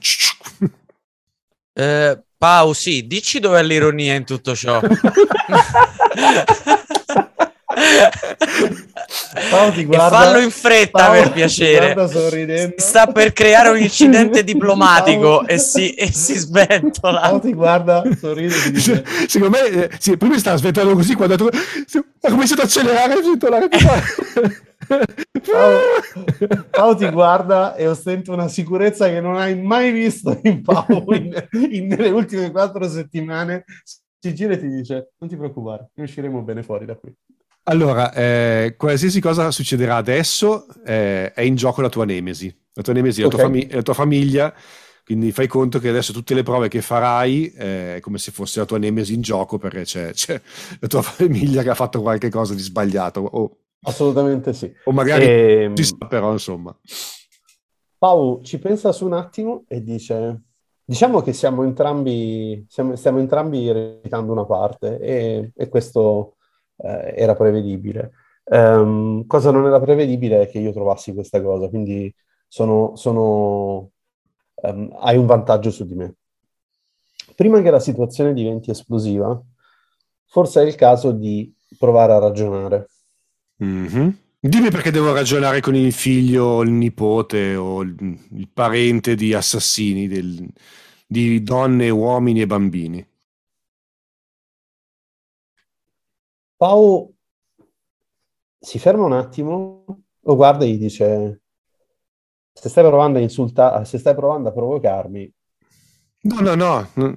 [1.73, 4.81] Eh, Pau, sì, dici dov'è l'ironia in tutto ciò.
[9.51, 12.75] Pau ti guarda, e fallo in fretta Pau per piacere.
[12.77, 17.21] Sta per creare un incidente diplomatico e, si, e si sventola.
[17.21, 18.71] Pau ti guarda, sorride.
[18.71, 19.05] Dice...
[19.27, 21.39] Secondo me, eh, sì, prima stava sventolando così quando ha,
[22.21, 23.19] ha cominciato ad accelerare.
[24.89, 25.79] Pau,
[26.71, 31.33] Pau, ti guarda e ostenta una sicurezza che non hai mai visto in Pau in,
[31.71, 33.65] in, nelle ultime quattro settimane.
[34.19, 37.15] Si gira e ti dice: Non ti preoccupare, ne usciremo bene fuori da qui.
[37.71, 42.53] Allora, eh, qualsiasi cosa succederà adesso eh, è in gioco la tua nemesi.
[42.73, 43.39] La tua nemesi è okay.
[43.39, 44.55] la, tua fami- la tua famiglia.
[45.05, 48.59] Quindi fai conto che adesso tutte le prove che farai eh, è come se fosse
[48.59, 50.41] la tua nemesi in gioco perché c'è, c'è,
[50.81, 54.71] la tua famiglia che ha fatto qualche cosa di sbagliato o Assolutamente sì.
[54.85, 55.63] O magari e...
[55.63, 56.77] Ehm, ci sta, però insomma.
[57.99, 60.43] Paolo ci pensa su un attimo e dice:
[60.85, 66.35] Diciamo che siamo entrambi, siamo, stiamo entrambi ereditando una parte e, e questo
[66.83, 68.13] eh, era prevedibile.
[68.45, 72.13] Um, cosa non era prevedibile è che io trovassi questa cosa, quindi
[72.49, 73.91] sono, sono,
[74.55, 76.15] um, hai un vantaggio su di me.
[77.37, 79.41] Prima che la situazione diventi esplosiva,
[80.27, 82.89] forse è il caso di provare a ragionare.
[83.63, 84.09] Mm-hmm.
[84.41, 87.95] Dimmi perché devo ragionare con il figlio, il nipote o il,
[88.33, 90.49] il parente di assassini, del,
[91.07, 93.07] di donne, uomini e bambini.
[96.61, 97.11] Pau
[98.59, 99.87] si ferma un attimo,
[100.21, 101.41] lo guarda e gli dice:
[102.53, 105.35] Se stai provando a insultare, se stai provando a provocarmi.
[106.25, 107.15] No, no, no, no,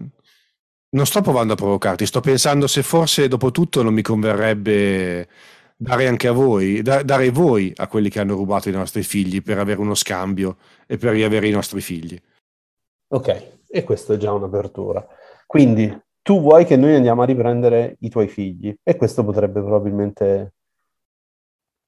[0.91, 5.27] non sto provando a provocarti, sto pensando se forse dopo tutto non mi converrebbe
[5.75, 9.41] dare anche a voi, da, dare voi a quelli che hanno rubato i nostri figli
[9.41, 10.55] per avere uno scambio
[10.87, 12.17] e per riavere i nostri figli.
[13.09, 15.05] Ok, e questa è già un'apertura.
[15.45, 20.53] Quindi tu vuoi che noi andiamo a riprendere i tuoi figli e questo potrebbe probabilmente...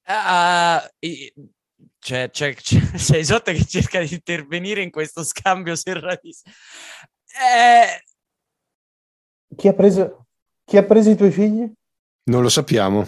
[0.05, 0.77] Uh,
[1.97, 6.53] c'è, c'è, c'è, c'è Isotta che cerca di intervenire in questo scambio serratissimo.
[7.41, 8.03] Eh...
[9.55, 10.27] Chi, ha preso,
[10.65, 11.71] chi ha preso i tuoi figli?
[12.25, 13.07] Non lo sappiamo.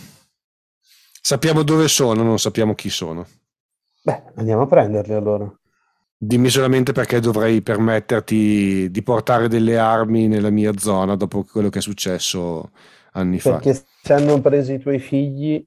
[1.21, 3.27] Sappiamo dove sono, non sappiamo chi sono.
[4.01, 5.53] Beh, andiamo a prenderli allora.
[6.19, 11.77] Dimmi solamente perché dovrei permetterti di portare delle armi nella mia zona dopo quello che
[11.77, 12.71] è successo
[13.11, 13.57] anni perché fa.
[13.57, 15.63] Perché se hanno preso i tuoi figli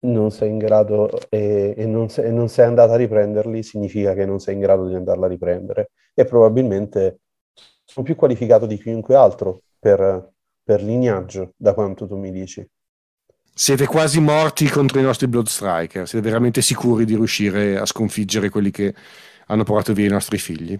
[0.00, 4.14] non sei in grado e, e, non sei, e, non sei, andato a riprenderli, significa
[4.14, 5.90] che non sei in grado di andarla a riprendere.
[6.12, 7.20] E probabilmente
[7.84, 10.32] sono più qualificato di chiunque altro per,
[10.62, 12.66] per lignaggio, da quanto tu mi dici.
[13.56, 16.08] Siete quasi morti contro i nostri Blood Striker.
[16.08, 18.92] Siete veramente sicuri di riuscire a sconfiggere quelli che
[19.46, 20.78] hanno portato via i nostri figli?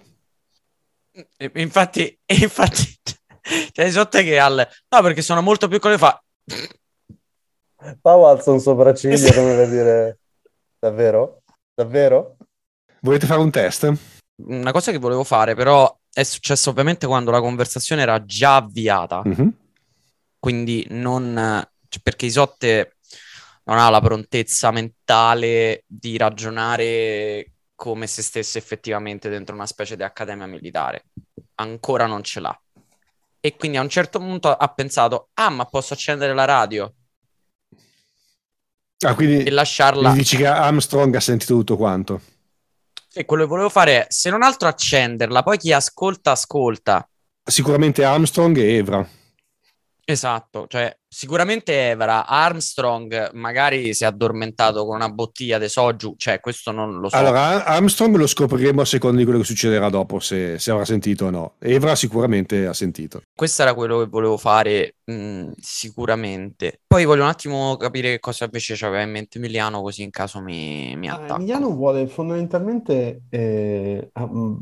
[1.55, 2.99] Infatti, infatti
[3.73, 4.67] c'è sotto che al...
[4.89, 6.23] No, perché sono molto piccoli fa...
[8.01, 10.19] Pau alza un sopracciglio come per dire...
[10.79, 11.43] Davvero?
[11.75, 12.37] Davvero?
[13.01, 13.93] Volete fare un test?
[14.47, 19.23] Una cosa che volevo fare, però, è successo ovviamente quando la conversazione era già avviata.
[19.27, 19.49] Mm-hmm.
[20.39, 21.67] quindi non...
[21.89, 22.97] cioè, perché Isotte
[23.65, 30.03] non ha la prontezza mentale di ragionare come se stesse effettivamente dentro una specie di
[30.03, 31.05] accademia militare.
[31.57, 32.61] Ancora non ce l'ha.
[33.41, 36.95] E quindi a un certo punto ha pensato, ah, ma posso accendere la radio
[39.05, 40.11] Ah, quindi e lasciarla...
[40.11, 42.21] mi dici che Armstrong ha sentito tutto quanto.
[43.13, 45.43] E quello che volevo fare è, se non altro, accenderla.
[45.43, 47.07] Poi chi ascolta, ascolta.
[47.45, 49.07] Sicuramente Armstrong e Evra.
[50.07, 56.41] Esatto, cioè sicuramente Evra, Armstrong magari si è addormentato con una bottiglia di soju, cioè
[56.41, 57.17] questo non lo so.
[57.17, 61.27] Allora, Armstrong lo scopriremo a seconda di quello che succederà dopo, se, se avrà sentito
[61.27, 61.55] o no.
[61.61, 63.23] Evra sicuramente ha sentito.
[63.35, 66.81] Questo era quello che volevo fare mh, sicuramente.
[66.87, 70.41] Poi voglio un attimo capire che cosa invece c'aveva in mente Emiliano, così in caso
[70.41, 71.37] mi, mi Ah, attacco.
[71.37, 74.57] Emiliano vuole fondamentalmente eh, ha, mm,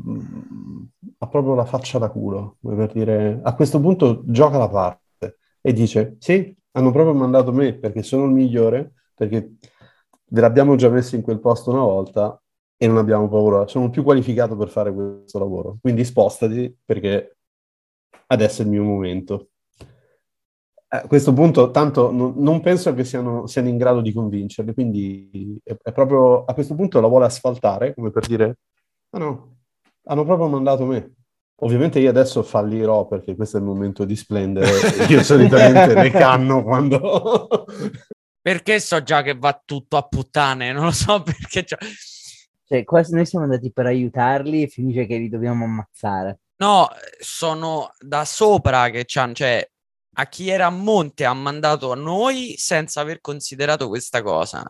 [1.17, 5.01] ha proprio la faccia da culo, come per dire, a questo punto gioca la parte
[5.65, 9.53] e dice: Sì, hanno proprio mandato me perché sono il migliore, perché
[10.25, 12.39] ve l'abbiamo già messo in quel posto una volta
[12.75, 15.77] e non abbiamo paura, sono più qualificato per fare questo lavoro.
[15.81, 17.37] Quindi spostati perché
[18.27, 19.49] adesso è il mio momento.
[20.89, 25.59] A questo punto, tanto non, non penso che siano, siano in grado di convincerli, quindi
[25.63, 28.57] è, è proprio a questo punto la vuole asfaltare, come per dire:
[29.11, 29.55] Ah no,
[30.05, 31.13] hanno proprio mandato me.
[31.57, 34.69] Ovviamente io adesso fallirò perché questo è il momento di splendere.
[35.09, 37.65] Io solitamente ne canno quando...
[38.43, 41.63] Perché so già che va tutto a puttane, non lo so perché...
[42.65, 46.39] Cioè, qua noi siamo andati per aiutarli e finisce che li dobbiamo ammazzare.
[46.57, 46.89] No,
[47.19, 49.65] sono da sopra che c'hanno, cioè
[50.15, 54.61] a chi era a monte ha mandato a noi senza aver considerato questa cosa.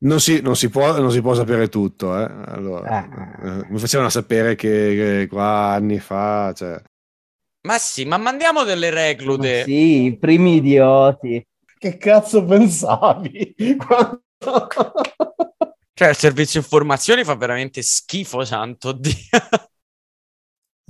[0.00, 2.22] Non si, non si può, non si può sapere tutto, eh.
[2.46, 3.62] Allora, Ah.
[3.62, 6.80] eh, mi facevano sapere che, che qua anni fa, cioè,
[7.66, 9.64] Ma sì, ma mandiamo delle Ma reclute.
[9.64, 11.44] sì, i primi idioti.
[11.78, 13.54] Che cazzo pensavi?
[13.76, 14.22] Quando-
[15.94, 19.12] Cioè, il servizio informazioni fa veramente schifo, santo Dio.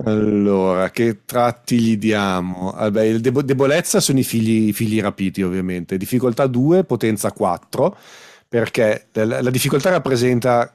[0.05, 2.71] Allora, che tratti gli diamo?
[2.71, 5.97] Vabbè, il debo- debolezza sono i figli, i figli rapiti, ovviamente.
[5.97, 7.97] Difficoltà 2, potenza 4,
[8.49, 10.73] perché la, difficoltà rappresenta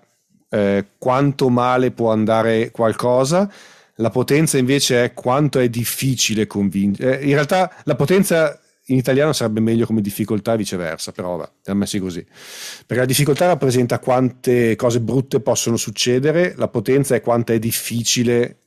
[0.49, 3.53] eh, quanto male può andare qualcosa,
[3.97, 7.22] la potenza invece è quanto è difficile convincere.
[7.25, 8.59] in realtà la potenza
[8.89, 12.25] in italiano sarebbe meglio come difficoltà e viceversa, però vabbè, hanno messi così.
[12.87, 18.59] Perché la difficoltà rappresenta quante cose brutte possono succedere, la potenza è quanto è difficile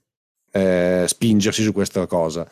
[0.51, 2.47] eh, spingersi su questa cosa.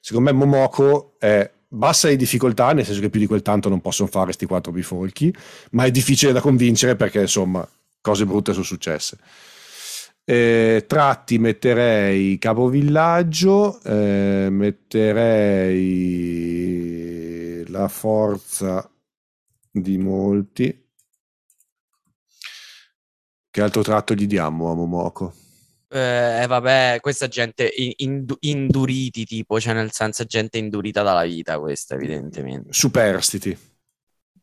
[0.00, 3.80] Secondo me Momoko è bassa di difficoltà, nel senso che più di quel tanto non
[3.80, 5.32] possono fare sti quattro bifolchi,
[5.70, 7.66] ma è difficile da convincere perché insomma
[8.00, 9.18] cose brutte sono successe.
[10.24, 15.16] Eh, tratti metterei capovillaggio, eh, metterei
[17.68, 18.90] la forza
[19.70, 20.88] di molti.
[23.52, 25.39] Che altro tratto gli diamo a Momoko?
[25.92, 31.58] Eh, vabbè, questa gente in- indu- induriti, tipo, cioè nel senso gente indurita dalla vita,
[31.58, 32.72] questa evidentemente.
[32.72, 33.56] Superstiti.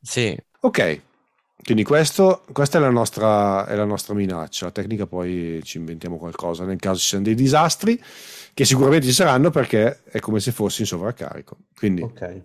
[0.02, 1.02] Sì, Ok,
[1.64, 4.66] quindi questo, questa è la, nostra, è la nostra minaccia.
[4.66, 8.02] La tecnica poi ci inventiamo qualcosa nel caso ci siano dei disastri,
[8.54, 11.58] che sicuramente ci saranno perché è come se fossi in sovraccarico.
[11.76, 12.41] Quindi, Ok.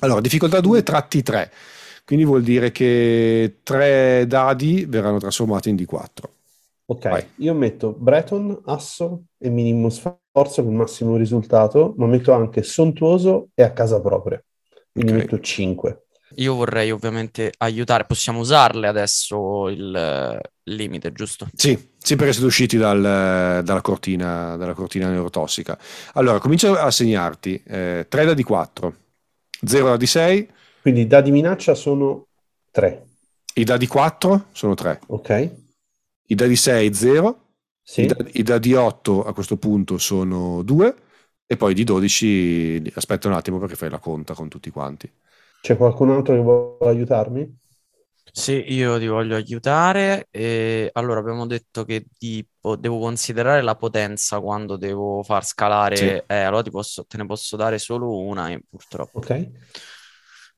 [0.00, 1.50] allora, difficoltà 2, tratti 3.
[2.04, 6.30] Quindi vuol dire che tre dadi verranno trasformati in D4.
[6.88, 7.26] Ok, Vai.
[7.36, 13.62] io metto Breton, Asso e minimo sforzo con massimo risultato, ma metto anche sontuoso e
[13.64, 14.42] a casa propria.
[14.92, 15.12] Quindi Ok.
[15.12, 16.06] metto 5.
[16.36, 21.48] io vorrei ovviamente aiutare, possiamo usarle adesso il eh, limite, giusto?
[21.54, 25.78] Sì, sì, perché siete usciti dal- dalla, cortina, dalla cortina neurotossica.
[26.14, 28.94] Allora, comincia a segnarti eh, 3 dadi 4,
[29.64, 30.48] 0 dadi 6,
[30.80, 32.28] Quindi i dadi minaccia sono
[32.70, 33.06] 3.
[33.54, 35.00] i dadi 4 sono 3.
[35.08, 35.30] Ok?
[36.26, 37.40] I dadi 6 0,
[37.84, 38.02] Sì?
[38.02, 40.94] i, dadi, i dadi 8 a questo punto sono 2
[41.46, 45.10] e poi di 12 aspetta un attimo perché fai la conta con tutti quanti.
[45.60, 47.58] C'è qualcun altro che vuole aiutarmi?
[48.32, 50.28] Sì, io ti voglio aiutare.
[50.30, 55.96] E allora abbiamo detto che tipo, devo considerare la potenza quando devo far scalare.
[55.96, 56.04] Sì.
[56.26, 59.18] Eh, allora ti posso- te ne posso dare solo una, eh, purtroppo.
[59.20, 59.30] Ok?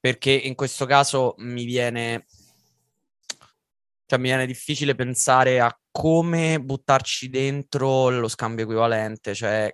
[0.01, 2.25] Perché in questo caso mi viene,
[4.09, 9.35] cioè, mi viene difficile pensare a come buttarci dentro lo scambio equivalente.
[9.35, 9.71] Cioè,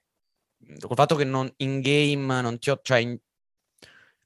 [0.80, 2.80] col fatto che non, in game non ti ho.
[2.82, 3.16] Cioè, in-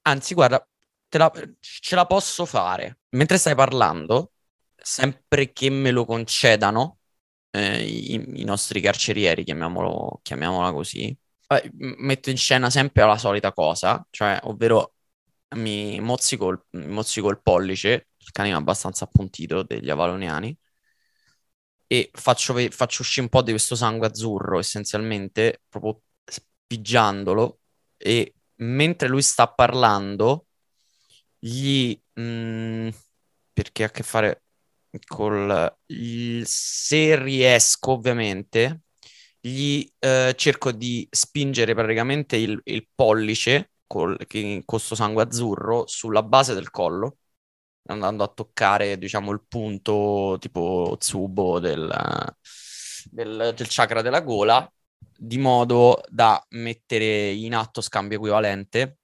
[0.03, 0.67] anzi, guarda,
[1.11, 2.99] la- ce la posso fare.
[3.11, 4.33] Mentre stai parlando,
[4.77, 6.99] sempre che me lo concedano
[7.51, 11.17] eh, i, i nostri carcerieri, chiamiamola così,
[11.49, 14.95] eh, metto in scena sempre la solita cosa, cioè, ovvero
[15.57, 20.57] mi mozzico il, mozzico il pollice, il canino abbastanza appuntito degli avaloniani,
[21.87, 27.61] e faccio, faccio uscire un po' di questo sangue azzurro, essenzialmente, proprio spiggiandolo,
[27.97, 30.47] e mentre lui sta parlando,
[31.39, 31.99] gli...
[32.15, 32.89] mh,
[33.53, 34.45] perché ha a che fare
[35.07, 35.79] col...
[35.87, 38.83] il- se riesco, ovviamente,
[39.41, 46.23] gli eh, cerco di spingere praticamente il, il pollice col, con questo sangue azzurro sulla
[46.23, 47.19] base del collo,
[47.89, 52.35] andando a toccare, diciamo, il punto tipo Tsubo del,
[53.11, 54.71] del, del chakra della gola,
[55.17, 58.99] di modo da mettere in atto scambio equivalente,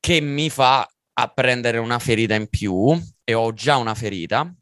[0.00, 4.52] che mi fa a prendere una ferita in più, e ho già una ferita,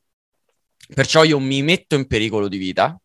[0.95, 2.99] perciò io mi metto in pericolo di vita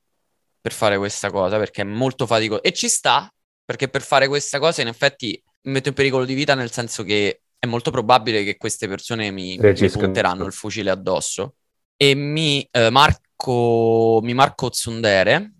[0.59, 2.61] per fare questa cosa, perché è molto faticoso.
[2.63, 3.31] E ci sta,
[3.65, 7.03] perché per fare questa cosa in effetti mi metto in pericolo di vita nel senso
[7.03, 11.55] che è molto probabile che queste persone mi, mi punteranno il fucile addosso
[11.95, 15.53] e mi eh, marco, mi marco Tsundere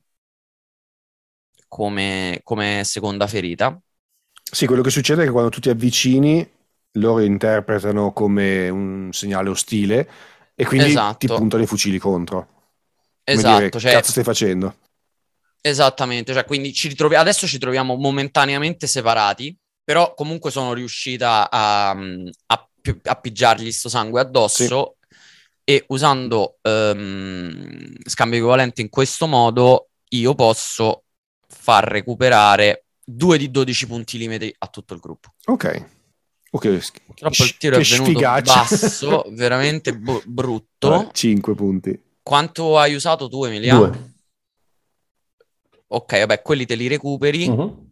[1.67, 3.79] come, come seconda ferita.
[4.49, 6.47] Sì, quello che succede è che quando tu ti avvicini,
[6.93, 10.09] loro interpretano come un segnale ostile
[10.55, 11.17] e quindi Esatto.
[11.17, 12.47] ti puntano i fucili contro.
[13.29, 14.75] Come Esatto, dire, cioè, cazzo stai facendo?
[15.61, 19.55] Esattamente, cioè quindi ci ritrovi- adesso ci troviamo momentaneamente separati,
[19.87, 22.69] però comunque sono riuscita a, a,
[23.03, 24.97] a pigiargli sto sangue addosso
[25.63, 31.03] e usando ehm, scambio equivalente in questo modo io posso
[31.47, 35.35] far recuperare 2 di 12 punti limite a tutto il gruppo.
[35.45, 35.85] Ok.
[36.51, 36.91] Ok.
[37.05, 38.53] Purtroppo il tiro è Che venuto sfigaccia.
[38.59, 41.09] basso, veramente bu- brutto.
[41.13, 42.03] 5 punti.
[42.21, 43.87] Quanto hai usato tu, Emiliano?
[43.87, 44.13] Due.
[45.87, 47.85] Ok, vabbè, quelli te li recuperi, Mhm.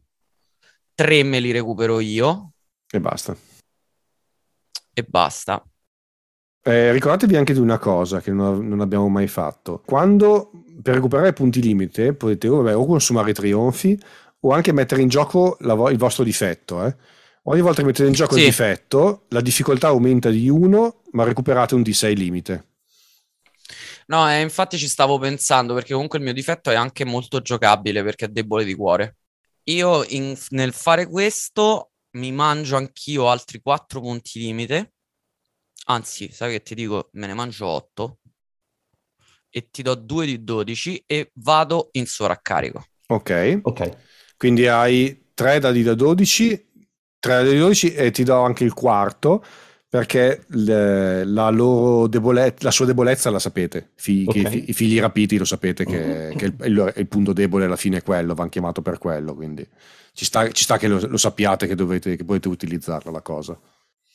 [0.96, 2.52] 3 me li recupero io
[2.94, 3.36] E basta.
[4.94, 5.64] e basta.
[6.68, 9.82] Eh, ricordatevi anche di una cosa che non, non abbiamo mai fatto.
[9.86, 10.50] Quando
[10.82, 13.98] per recuperare punti limite potete o, vabbè, o consumare trionfi
[14.42, 16.84] o anche mettere in gioco la il vostro difetto.
[16.86, 16.96] eh.
[17.44, 18.48] Ogni volta che mettete in gioco il Sì.
[18.48, 22.66] difetto, la difficoltà aumenta di 1, ma recuperate un D6 limite.
[24.08, 28.04] No, eh, infatti ci stavo pensando perché comunque il mio difetto è anche molto giocabile
[28.04, 29.18] perché è debole di cuore.
[29.66, 34.94] Io in- nel fare questo mi mangio anch'io altri 4 punti limite.
[35.86, 38.20] Anzi, sai che ti dico, me ne mangio 8
[39.50, 42.86] e ti do 2 di 12 e vado in sovraccarico.
[43.08, 43.60] Ok.
[43.64, 43.98] Ok.
[44.38, 46.72] Quindi hai 3 dadi da 12,
[47.20, 49.44] 3 dadi da 12 e ti do anche il quarto
[49.96, 53.92] perché la loro debolezza, la sua debolezza la sapete.
[53.96, 54.46] Fi- che Ok.
[54.46, 57.78] i, fi- i figli rapiti lo sapete che, che il, il- il punto debole alla
[57.78, 59.34] fine è quello, vanno chiamato per quello.
[59.34, 59.66] Quindi
[60.14, 63.58] ci sta, ci sta che lo, lo sappiate che, dovete, che potete utilizzarla la cosa.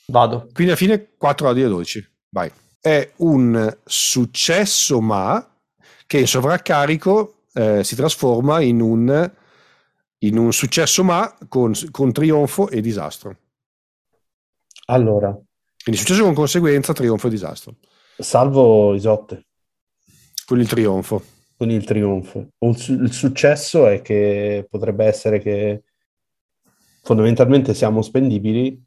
[0.09, 0.41] Vado.
[0.53, 2.09] Quindi alla fine 4 dadi da 12.
[2.28, 2.51] Vai.
[2.78, 5.47] È un successo, ma
[6.07, 9.33] che in sovraccarico eh, si trasforma in un,
[10.18, 13.37] in un successo, ma con, con trionfo e disastro.
[14.87, 15.39] Allora,
[15.83, 17.74] Quindi successo con conseguenza, trionfo e disastro.
[18.18, 19.47] salvo Isotte
[20.45, 21.22] Con il trionfo.
[21.57, 22.49] con il trionfo.
[22.59, 25.83] Il successo è che potrebbe essere che
[27.03, 28.83] fondamentalmente siamo spendibili,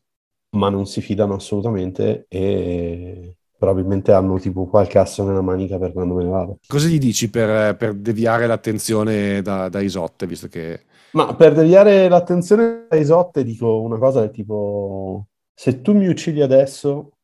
[0.52, 6.16] ma non si fidano assolutamente e probabilmente hanno tipo qualche asso nella manica per quando
[6.16, 6.60] me ne vado.
[6.68, 10.82] Cosa gli dici per, per deviare l'attenzione da, da Isotte, visto che...
[11.14, 16.42] Ma per deviare l'attenzione a Isotte dico una cosa del tipo: se tu mi uccidi
[16.42, 17.18] adesso,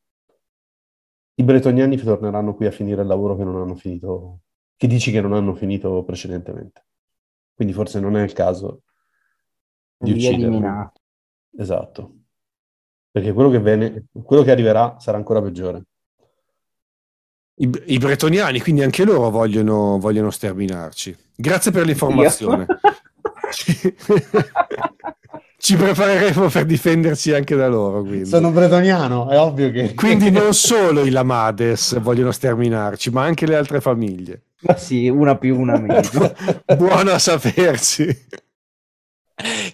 [1.34, 4.40] i bretoniani torneranno qui a finire il lavoro che non hanno finito,
[4.76, 6.84] che dici che non hanno finito precedentemente.
[7.54, 8.82] Quindi forse non è il caso
[9.96, 10.44] di Li ucciderli.
[10.44, 11.00] eliminato.
[11.56, 12.14] Esatto.
[13.10, 15.84] Perché quello che, viene, quello che arriverà sarà ancora peggiore.
[17.54, 21.16] I, i bretoniani, quindi anche loro vogliono, vogliono sterminarci.
[21.34, 22.66] Grazie per l'informazione.
[25.60, 28.00] Ci- prepareremo per difenderci anche da loro.
[28.00, 28.24] Quindi.
[28.24, 29.94] Sono bretoniano, è ovvio che...
[29.94, 34.44] Quindi non solo i Lamades vogliono sterminarci, ma anche le altre famiglie.
[34.62, 36.00] Ma sì, una più, una meno.
[36.76, 38.26] Buono a sapersi.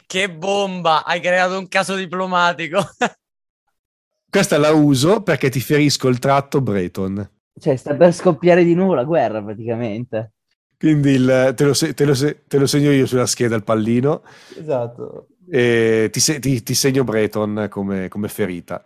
[0.07, 1.05] Che bomba!
[1.05, 2.79] Hai creato un caso diplomatico.
[4.29, 7.31] Questa la uso perché ti ferisco il tratto Breton.
[7.59, 10.33] Cioè, sta per scoppiare di nuovo la guerra, praticamente.
[10.79, 13.65] Quindi il- te, lo se- te lo se- te lo segno io sulla scheda il
[13.65, 14.23] pallino
[14.59, 15.29] Esatto.
[15.51, 18.83] E ti, se- ti- ti segno Breton come, come ferita.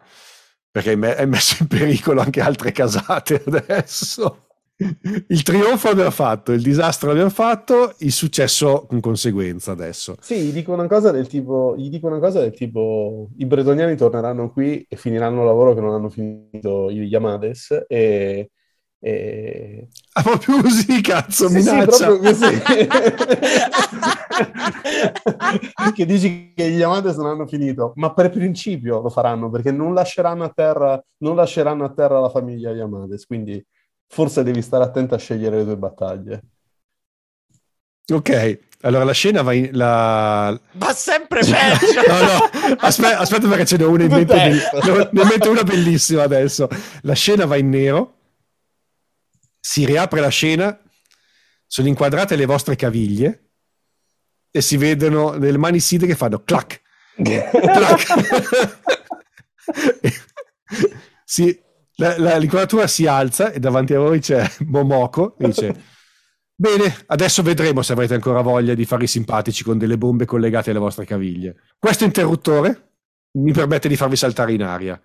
[0.71, 4.47] Perché hai me- hai messo in pericolo anche altre casate adesso.
[5.29, 10.17] il trionfo abbiamo fatto, il disastro abbiamo fatto, il successo con conseguenza adesso.
[10.21, 11.75] Sì, gli dico una cosa del tipo,
[12.19, 16.91] cosa del tipo, i bretoniani torneranno qui e finiranno il lavoro che non hanno finito
[16.91, 18.51] gli Yamades e...
[19.03, 19.89] e...
[20.13, 21.91] Ah, proprio così, cazzo, Sì, minaccia.
[21.91, 22.63] sì, proprio così.
[25.95, 29.95] che dici che gli Yamades non hanno finito, ma per principio lo faranno perché non
[29.95, 33.65] lasceranno a terra, non lasceranno a terra la famiglia Yamades, quindi
[34.07, 36.43] forse devi stare attento a scegliere le tue battaglie.
[38.13, 39.69] Ok, allora la scena va in...
[39.73, 40.59] La...
[40.73, 42.01] Ma sempre peggio!
[42.09, 46.23] No, no, aspetta, aspetta perché ce n'è una in mente, be- ne mente una bellissima
[46.25, 46.67] adesso.
[47.03, 48.15] La scena va in nero,
[49.61, 50.77] si riapre la scena,
[51.67, 53.51] sono inquadrate le vostre caviglie
[54.51, 56.81] e si vedono delle mani side che fanno clac,
[57.23, 58.07] clac.
[61.25, 61.57] Sì,
[61.97, 65.83] la- la- l'inquadratura si alza e davanti a voi c'è Momoko e dice
[66.55, 70.71] Bene, adesso vedremo se avrete ancora voglia di fare i simpatici con delle bombe collegate
[70.71, 71.57] alle vostre caviglie.
[71.79, 72.91] Questo interruttore
[73.39, 75.01] mi permette di farvi saltare in aria.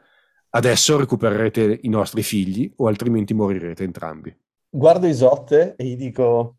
[0.49, 4.35] Adesso recupererete i nostri figli o altrimenti morirete entrambi.
[4.69, 6.57] Guardo Isotte e gli dico,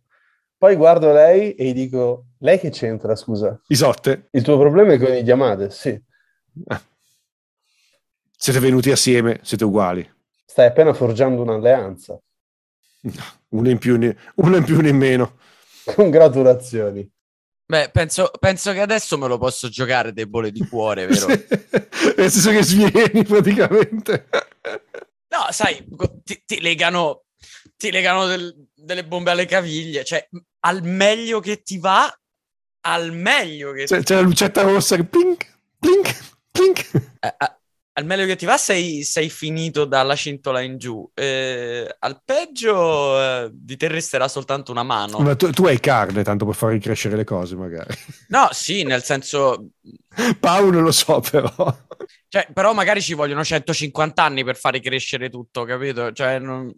[0.57, 3.61] poi guardo lei e gli dico, lei che c'entra, scusa?
[3.69, 6.03] Isotte, Il tuo problema è con i Yamades, sì.
[6.69, 6.83] ah,
[8.37, 10.09] siete venuti assieme, siete uguali.
[10.45, 12.19] Stai appena forgiando un'alleanza.
[13.51, 15.39] Uno in più, uno in più, uno in meno.
[15.85, 17.09] Congratulazioni.
[17.69, 21.27] Beh, penso, penso che adesso me lo posso giocare debole di cuore, vero?
[22.17, 24.29] Nel senso che svieni praticamente.
[25.29, 25.85] No, sai,
[26.23, 27.25] ti, ti legano,
[27.77, 30.27] ti legano del- delle bombe alle caviglie, cioè
[30.61, 32.13] al meglio che ti va,
[32.83, 36.17] al meglio che C'è, c'è la lucetta rossa che plink, plink,
[36.51, 36.91] plink.
[37.21, 37.57] eh, eh,
[37.99, 41.09] al meglio che ti va sei, sei finito dalla cintola in giù.
[41.15, 45.19] Eh, al peggio eh, di te resterà soltanto una mano.
[45.21, 47.95] Ma tu, tu hai carne tanto per far ricrescere le cose, magari.
[48.29, 49.71] No, sì, nel senso,
[50.39, 51.51] Paolo lo so, però.
[52.29, 56.13] cioè, però magari ci vogliono 150 anni per fare crescere tutto, capito?
[56.13, 56.71] Cioè, non...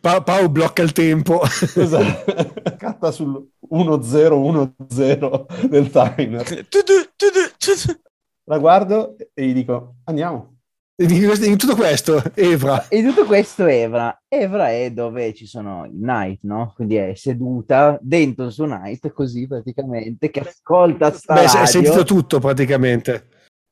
[0.00, 1.40] Pa- Paolo blocca il tempo.
[1.74, 2.54] Esatto.
[2.76, 6.44] Catta sul 1-0-1-0 del timer.
[6.44, 6.82] Tu, tu,
[7.16, 7.26] tu,
[7.58, 8.00] tu, tu.
[8.44, 10.52] La guardo e gli dico, andiamo.
[10.98, 12.88] In tutto questo, Evra.
[12.88, 14.18] E tutto questo Evra.
[14.28, 16.72] Evra è dove ci sono i Knight, no?
[16.74, 21.66] Quindi è seduta dentro il suo Knight, così praticamente, che ascolta sta Beh, radio.
[21.66, 23.26] sentito tutto praticamente.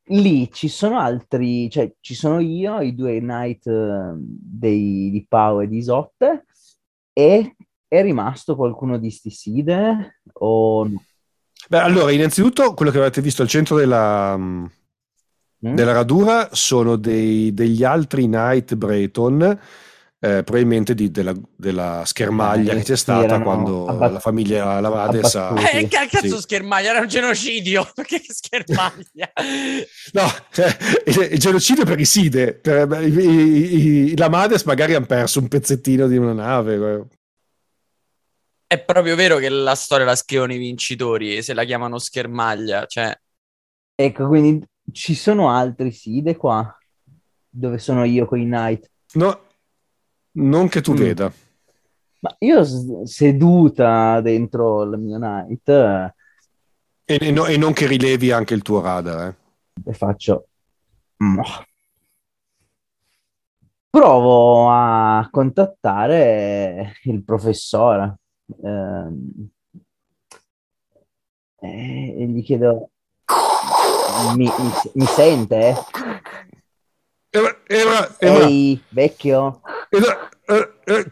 [0.09, 5.61] Lì ci sono altri, cioè ci sono io, i due Knight eh, dei, di Pau
[5.61, 6.45] e di Isotte,
[7.13, 7.57] e
[7.89, 11.03] è rimasto qualcuno di Stiside o no?
[11.69, 14.37] Beh, allora, innanzitutto, quello che avete visto al centro della,
[15.65, 15.75] Mm?
[15.75, 19.59] della radura sono dei- degli altri Knight Breton,
[20.25, 25.35] eh, probabilmente di- della, della schermaglia Eh, che c'è stata quando abbat- la famiglia Lavades
[25.35, 25.55] ha...
[25.71, 26.41] Eh, che cazzo Sì.
[26.41, 26.91] schermaglia?
[26.91, 27.87] Era un genocidio.
[27.95, 29.31] Perché schermaglia?
[30.13, 30.23] No,
[30.53, 32.55] cioè, il genocidio per i Side.
[32.55, 36.75] Per, i, i- i- la Mades magari hanno perso un pezzettino di una nave.
[36.75, 37.05] eh.
[38.67, 42.87] È proprio vero che la storia la scrivono i vincitori, se la chiamano schermaglia.
[42.87, 43.17] Cioè,
[43.97, 46.77] Ecco, quindi ci sono altri Side qua,
[47.49, 48.91] dove sono io con i Knight.
[49.13, 49.44] No,
[50.35, 50.97] non che tu Mm.
[50.97, 51.33] veda.
[52.21, 52.65] Ma io
[53.07, 56.15] seduta dentro il mio Knight eh,
[57.07, 59.29] E, e no- e non che rilevi anche il tuo radar.
[59.29, 59.91] eh.
[59.91, 60.47] e faccio...
[61.19, 61.43] "Moh".
[63.91, 68.19] Provo a contattare il professore
[68.63, 69.49] ehm,
[71.61, 72.91] e e gli chiedo...
[74.37, 75.75] Mi, mi- mi sente?
[77.35, 79.61] Evra, Evra, Evra, Ehi, vecchio?
[79.91, 81.11] Evra, eh, eh.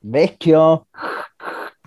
[0.00, 0.86] Vecchio?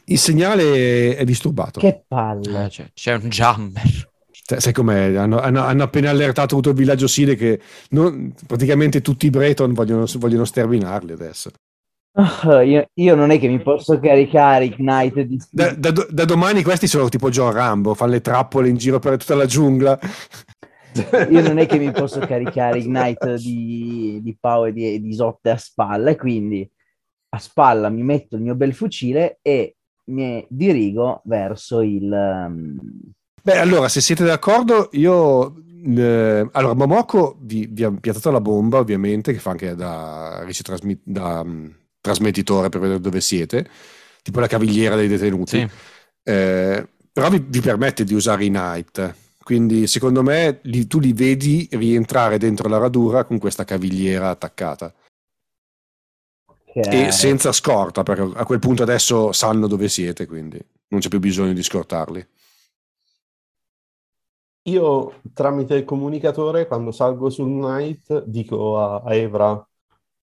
[0.05, 1.79] Il segnale è disturbato.
[1.79, 2.65] Che palle.
[2.65, 4.09] eh, c'è, c'è un jammer.
[4.31, 5.13] Sai, sai com'è?
[5.15, 9.73] Hanno, hanno- hanno appena allertato tutto il villaggio Side che non- praticamente tutti i Breton
[9.73, 11.51] vogliono, vogliono sterminarli adesso.
[12.17, 15.37] Ah, io, io non è che mi posso caricare i Knight di...
[15.51, 19.17] Da, da da domani questi sono tipo John Rambo, fanno le trappole in giro per
[19.17, 19.99] tutta la giungla.
[21.29, 25.09] Io non è che mi posso caricare i Knight di, di Pau e di, di
[25.09, 26.69] Isotte a spalla, e quindi
[27.29, 32.03] a spalla mi metto il mio bel fucile e mi dirigo verso il...
[32.03, 32.79] um,
[33.41, 35.55] Beh, allora, se siete d'accordo, io...
[35.83, 40.63] eh, allora, Momoko vi, vi ha piazzato la bomba, ovviamente, che fa anche da, rice
[40.63, 41.67] trasmi- da, mm,
[42.01, 43.67] trasmettitore per vedere dove siete,
[44.23, 45.59] tipo la cavigliera dei detenuti.
[45.59, 45.67] Sì.
[46.23, 49.15] Eh, però vi, vi permette di usare i Knight.
[49.45, 54.91] Quindi, secondo me, li- tu li vedi rientrare dentro la radura con questa cavigliera attaccata.
[56.73, 61.19] E senza scorta, perché a quel punto adesso sanno dove siete, quindi non c'è più
[61.19, 62.27] bisogno di scortarli.
[64.63, 69.69] Io tramite il comunicatore, quando salgo sul night, dico a, a Evra,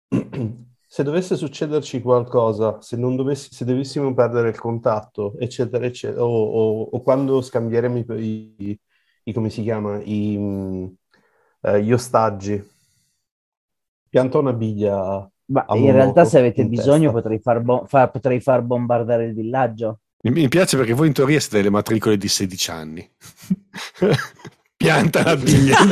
[0.87, 6.83] se dovesse succederci qualcosa, se, dovessi, se dovessimo perdere il contatto, eccetera, eccetera, o, o,
[6.93, 8.81] o quando scambieremo i, i,
[9.25, 10.89] i, come si chiama, i,
[11.63, 12.63] eh, gli ostaggi,
[14.09, 15.31] pianta una biglia.
[15.47, 20.01] Ma in realtà se avete bisogno potrei far, bo- fa- potrei far bombardare il villaggio.
[20.23, 23.11] Mi piace perché voi in teoria siete delle matricole di 16 anni.
[24.77, 25.79] Pianta la biglia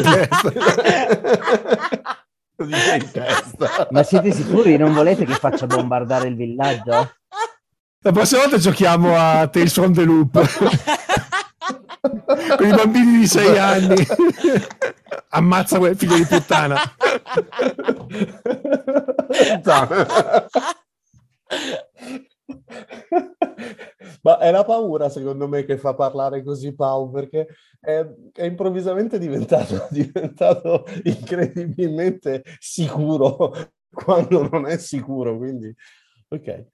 [2.58, 3.88] in testa.
[3.90, 4.76] Ma siete sicuri?
[4.76, 7.12] Non volete che faccia bombardare il villaggio?
[8.00, 10.38] La prossima volta giochiamo a Tales from the Loop.
[12.56, 14.06] Con i bambini di 6 anni.
[15.30, 16.76] Ammazza quel figlio di puttana.
[24.22, 27.46] Ma è la paura, secondo me, che fa parlare così Pau, perché
[27.80, 33.52] è, è improvvisamente diventato, diventato, incredibilmente sicuro
[33.90, 35.36] quando non è sicuro.
[35.36, 35.74] Quindi,
[36.28, 36.66] ok.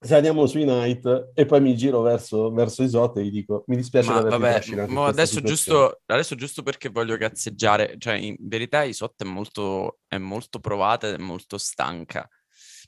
[0.00, 4.10] Saliamo sui night e poi mi giro verso, verso Isotte e gli dico: Mi dispiace
[4.10, 9.26] ma vabbè, ma adesso giusto, adesso giusto perché voglio cazzeggiare, cioè in verità Isotte è
[9.26, 12.28] molto, è molto provata ed è molto stanca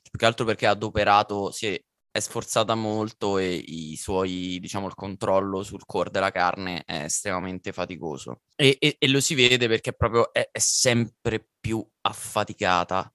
[0.09, 4.87] più che altro perché ha adoperato, si è, è, sforzata molto e i suoi, diciamo,
[4.87, 8.41] il controllo sul core della carne è estremamente faticoso.
[8.55, 13.11] E, e, e lo si vede perché proprio è, è sempre più affaticata.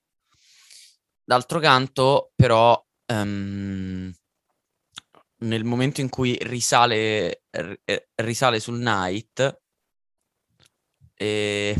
[1.24, 4.12] D'altro canto, però, um,
[5.38, 7.80] nel momento in cui risale, r-
[8.16, 9.60] risale sul night,
[11.14, 11.76] e,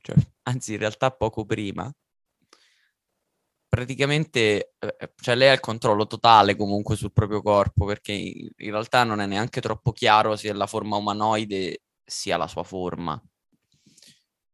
[0.00, 1.92] cioè, anzi in realtà poco prima,
[3.74, 8.70] praticamente eh, eh, cioè lei ha il controllo totale comunque sul proprio corpo perché in
[8.70, 13.20] realtà non è neanche troppo chiaro se la forma umanoide sia la sua forma.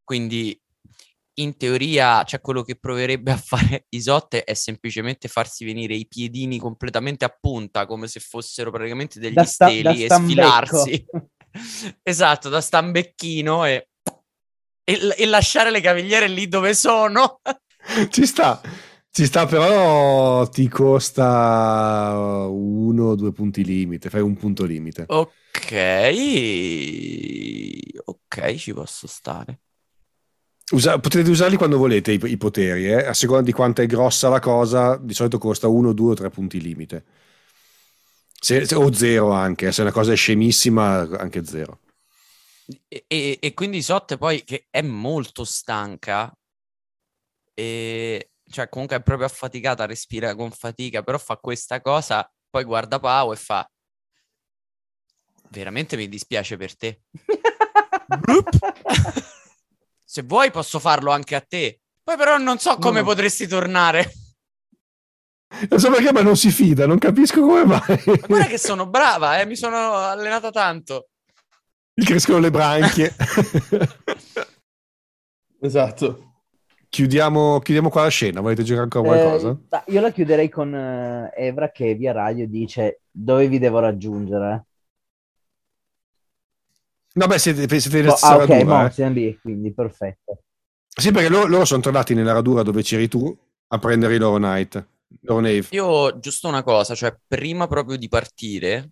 [0.05, 0.59] Quindi
[1.41, 6.59] in teoria, cioè quello che proverebbe a fare Isotte è semplicemente farsi venire i piedini
[6.59, 11.05] completamente a punta, come se fossero praticamente degli sta, steli e sfilarsi.
[12.03, 13.89] esatto, da stambecchino e,
[14.85, 17.41] e, e lasciare le cavigliere lì dove sono.
[18.11, 18.61] Ci sta.
[19.13, 25.05] Ci sta, però ti costa uno o due punti limite, fai un punto limite.
[25.09, 25.73] Ok,
[28.05, 29.63] ok, ci posso stare.
[30.71, 33.07] Usa, potete usarli quando volete i, i poteri, eh?
[33.07, 36.31] a seconda di quanto è grossa la cosa, di solito costa uno, due o tre
[36.31, 37.05] punti limite.
[38.41, 41.81] Se, se, o zero anche, se una cosa è scemissima, anche zero.
[42.87, 46.33] E, e, e quindi Sotte poi, che è molto stanca,
[47.53, 53.01] e cioè comunque è proprio affaticata, respira con fatica, però fa questa cosa, poi guarda
[53.01, 53.69] Pau e fa
[55.49, 57.01] veramente mi dispiace per te.
[60.11, 61.83] Se vuoi posso farlo anche a te.
[62.03, 63.05] Poi però non so come no.
[63.07, 64.13] potresti tornare.
[65.69, 67.81] Non so perché, ma non si fida, non capisco come mai.
[68.07, 69.47] Ma guarda che sono brava, eh?
[69.47, 71.11] mi sono allenata tanto.
[71.95, 73.15] Mi crescono le branchie.
[75.63, 76.33] esatto.
[76.89, 79.57] Chiudiamo, chiudiamo, qua la scena, volete giocare ancora qualcosa?
[79.69, 84.70] Eh, io la chiuderei con uh, Evra che via radio dice dove vi devo raggiungere.
[87.15, 88.91] No, beh, siete, siete oh, ah, ok, radura, eh.
[88.93, 90.43] siamo lì, quindi perfetto.
[91.01, 93.37] Sì, perché loro, loro, sono tornati nella radura dove c'eri tu
[93.69, 94.87] a prendere i loro night,
[95.23, 95.67] loro nave.
[95.71, 98.91] Io giusto una cosa, cioè prima proprio di partire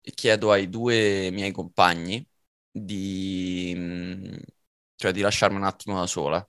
[0.00, 2.24] chiedo ai due miei compagni
[2.70, 3.74] di,
[4.94, 6.48] cioè, di lasciarmi un attimo da sola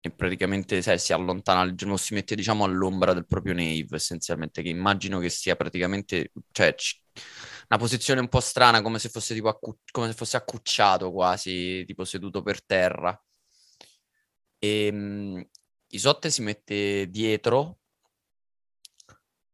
[0.00, 4.68] e praticamente sai, si allontana, non si mette diciamo all'ombra del proprio Nave essenzialmente, che
[4.68, 7.00] immagino che sia praticamente, cioè c-
[7.68, 11.84] una posizione un po' strana come se fosse tipo accu- come se fosse accucciato quasi,
[11.86, 13.20] tipo seduto per terra.
[14.58, 15.44] E um,
[15.88, 17.78] Isotte si mette dietro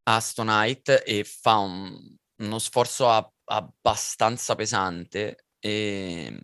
[0.04, 6.38] a Stonite e fa un, uno sforzo a- abbastanza pesante e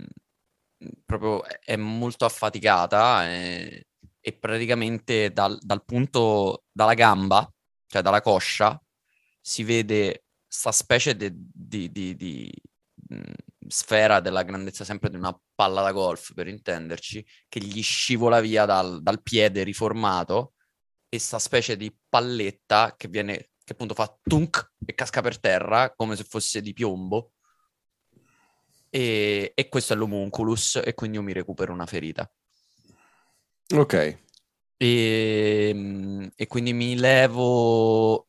[1.04, 3.86] proprio è molto affaticata e
[4.26, 7.46] e praticamente dal, dal punto, dalla gamba,
[7.86, 8.82] cioè dalla coscia,
[9.38, 10.23] si vede
[10.54, 12.62] questa specie di, di, di, di
[13.66, 18.64] sfera della grandezza sempre di una palla da golf, per intenderci, che gli scivola via
[18.64, 20.52] dal, dal piede riformato
[21.08, 25.92] e sta specie di palletta che viene, che appunto fa tunk e casca per terra
[25.94, 27.32] come se fosse di piombo.
[28.90, 32.30] E, e questo è l'homunculus e quindi io mi recupero una ferita.
[33.74, 33.94] Ok.
[34.76, 38.26] E, ehm, e quindi mi levo,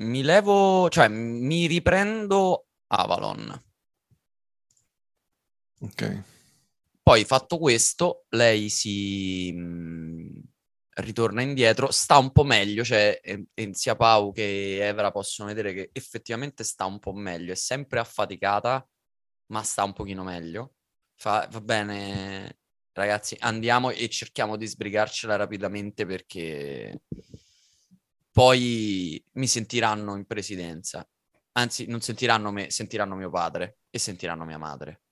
[0.00, 3.62] mi levo, cioè mi riprendo Avalon.
[5.80, 6.22] Ok.
[7.02, 10.40] Poi fatto questo, lei si mh,
[10.96, 15.72] ritorna indietro, sta un po' meglio, cioè e- e sia Pau che Evra possono vedere
[15.74, 18.86] che effettivamente sta un po' meglio, è sempre affaticata,
[19.46, 20.74] ma sta un pochino meglio.
[21.16, 22.58] Fa, va bene,
[22.92, 27.00] ragazzi, andiamo e cerchiamo di sbrigarcela rapidamente perché
[28.32, 31.06] poi mi sentiranno in presidenza.
[31.52, 35.02] Anzi, non sentiranno me, sentiranno mio padre e sentiranno mia madre.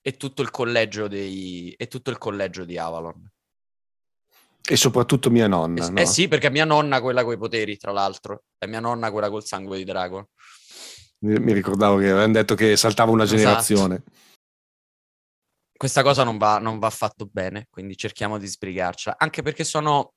[0.00, 3.30] E tutto il collegio dei e tutto il collegio di Avalon.
[4.66, 6.00] E soprattutto mia Eh, nonna, s- no?
[6.00, 8.44] eh sì, perché mia nonna quella con i poteri, tra l'altro.
[8.56, 10.30] È mia nonna quella col sangue di drago.
[11.20, 13.36] Mi, mi ricordavo che avevano detto che saltava una Esatto.
[13.36, 14.02] generazione.
[15.76, 19.16] Questa cosa non va, non va affatto bene, quindi cerchiamo di sbrigarcela.
[19.18, 20.13] Anche perché sono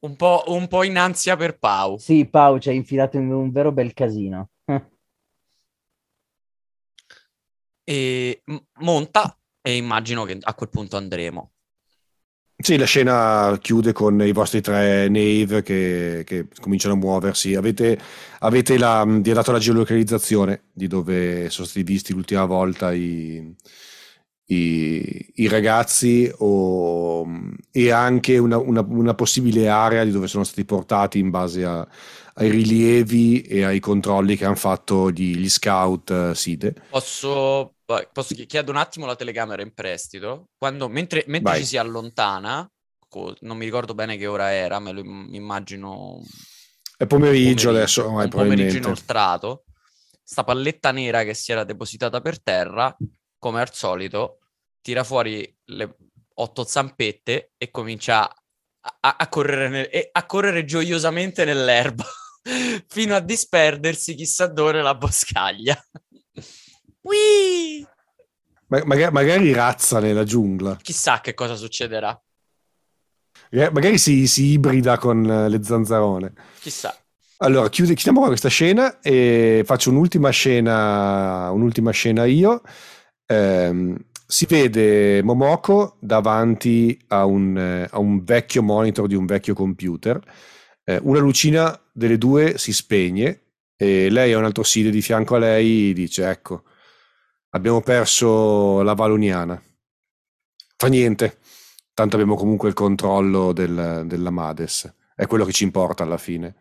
[0.00, 1.98] un po', un po' in ansia per Pau.
[1.98, 4.50] Sì, Pau ci ha infilato in un vero bel casino.
[7.88, 11.52] E m- monta e immagino che a quel punto andremo.
[12.60, 17.54] Sì, la scena chiude con i vostri tre Nave che, che cominciano a muoversi.
[17.54, 17.98] Avete,
[18.40, 23.54] avete la, vi ha dato la geolocalizzazione di dove sono stati visti l'ultima volta i,
[24.50, 27.26] i, i ragazzi o-
[27.70, 31.86] e anche una, una- una possibile area di dove sono stati portati in base a-
[32.34, 36.74] ai rilievi e ai controlli che hanno fatto gli, gli scout eh, SIDE.
[36.88, 37.74] Posso,
[38.12, 40.48] posso chi- chiedo un attimo la telecamera in prestito?
[40.56, 42.66] Quando, mentre mentre ci si allontana,
[43.40, 46.20] non mi ricordo bene che ora era, me lo im- immagino
[46.96, 49.64] È pomeriggio, pomeriggio, adesso, ormai, pomeriggio inoltrato,
[50.22, 52.94] sta palletta nera che si era depositata per terra,
[53.38, 54.38] come al solito,
[54.80, 55.96] tira fuori le
[56.34, 62.04] otto zampette e comincia a, a- correre, nel- a correre gioiosamente nell'erba
[62.88, 65.76] fino a disperdersi chissà dove la boscaglia.
[67.02, 67.86] Whee!
[68.68, 70.76] Ma- maga- magari razza nella giungla.
[70.76, 72.20] Chissà che cosa succederà.
[73.50, 76.32] Magari si, si ibrida con eh, le zanzarone.
[76.60, 76.94] Chissà.
[77.38, 82.60] Allora, chiude- chiudiamo qua questa scena e faccio un'ultima scena, un'ultima scena io.
[83.30, 83.96] Ehm,
[84.26, 90.20] si vede Momoko davanti a un, eh, a un vecchio monitor di un vecchio computer.
[90.84, 93.42] Eh, una lucina delle due si spegne
[93.76, 96.64] e lei ha un altro SID di fianco a lei dice, ecco,
[97.50, 99.60] abbiamo perso la Valoniana.
[100.76, 101.38] Fa niente,
[101.94, 104.92] tanto abbiamo comunque il controllo del- della Mades.
[105.14, 106.54] È quello che ci importa alla fine.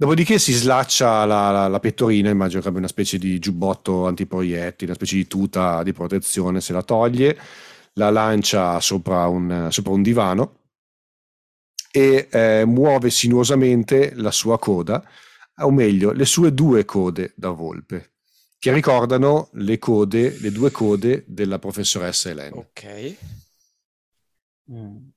[0.00, 4.84] Dopodiché si slaccia la, la- la pettorina, immagino che abbia una specie di giubbotto antiproiettili,
[4.84, 7.36] una specie di tuta di protezione, se la toglie,
[7.94, 10.60] la lancia sopra un, sopra un divano
[11.90, 15.02] e eh, muove sinuosamente la sua coda,
[15.62, 18.12] o meglio, le sue due code da volpe,
[18.56, 23.16] che ricordano le code, le due code della professoressa Helen, Ok.
[24.70, 25.08] Mm.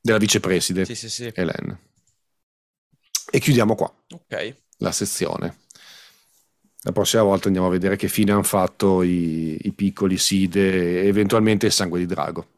[0.00, 1.30] della vicepreside Sì, sì, sì.
[1.32, 1.78] Helen.
[3.30, 3.92] E chiudiamo qua.
[4.10, 4.56] Ok.
[4.82, 5.60] la sezione.
[6.84, 11.06] La prossima volta andiamo a vedere che fine hanno fatto i, i piccoli Side e
[11.06, 12.48] eventualmente il sangue di drago.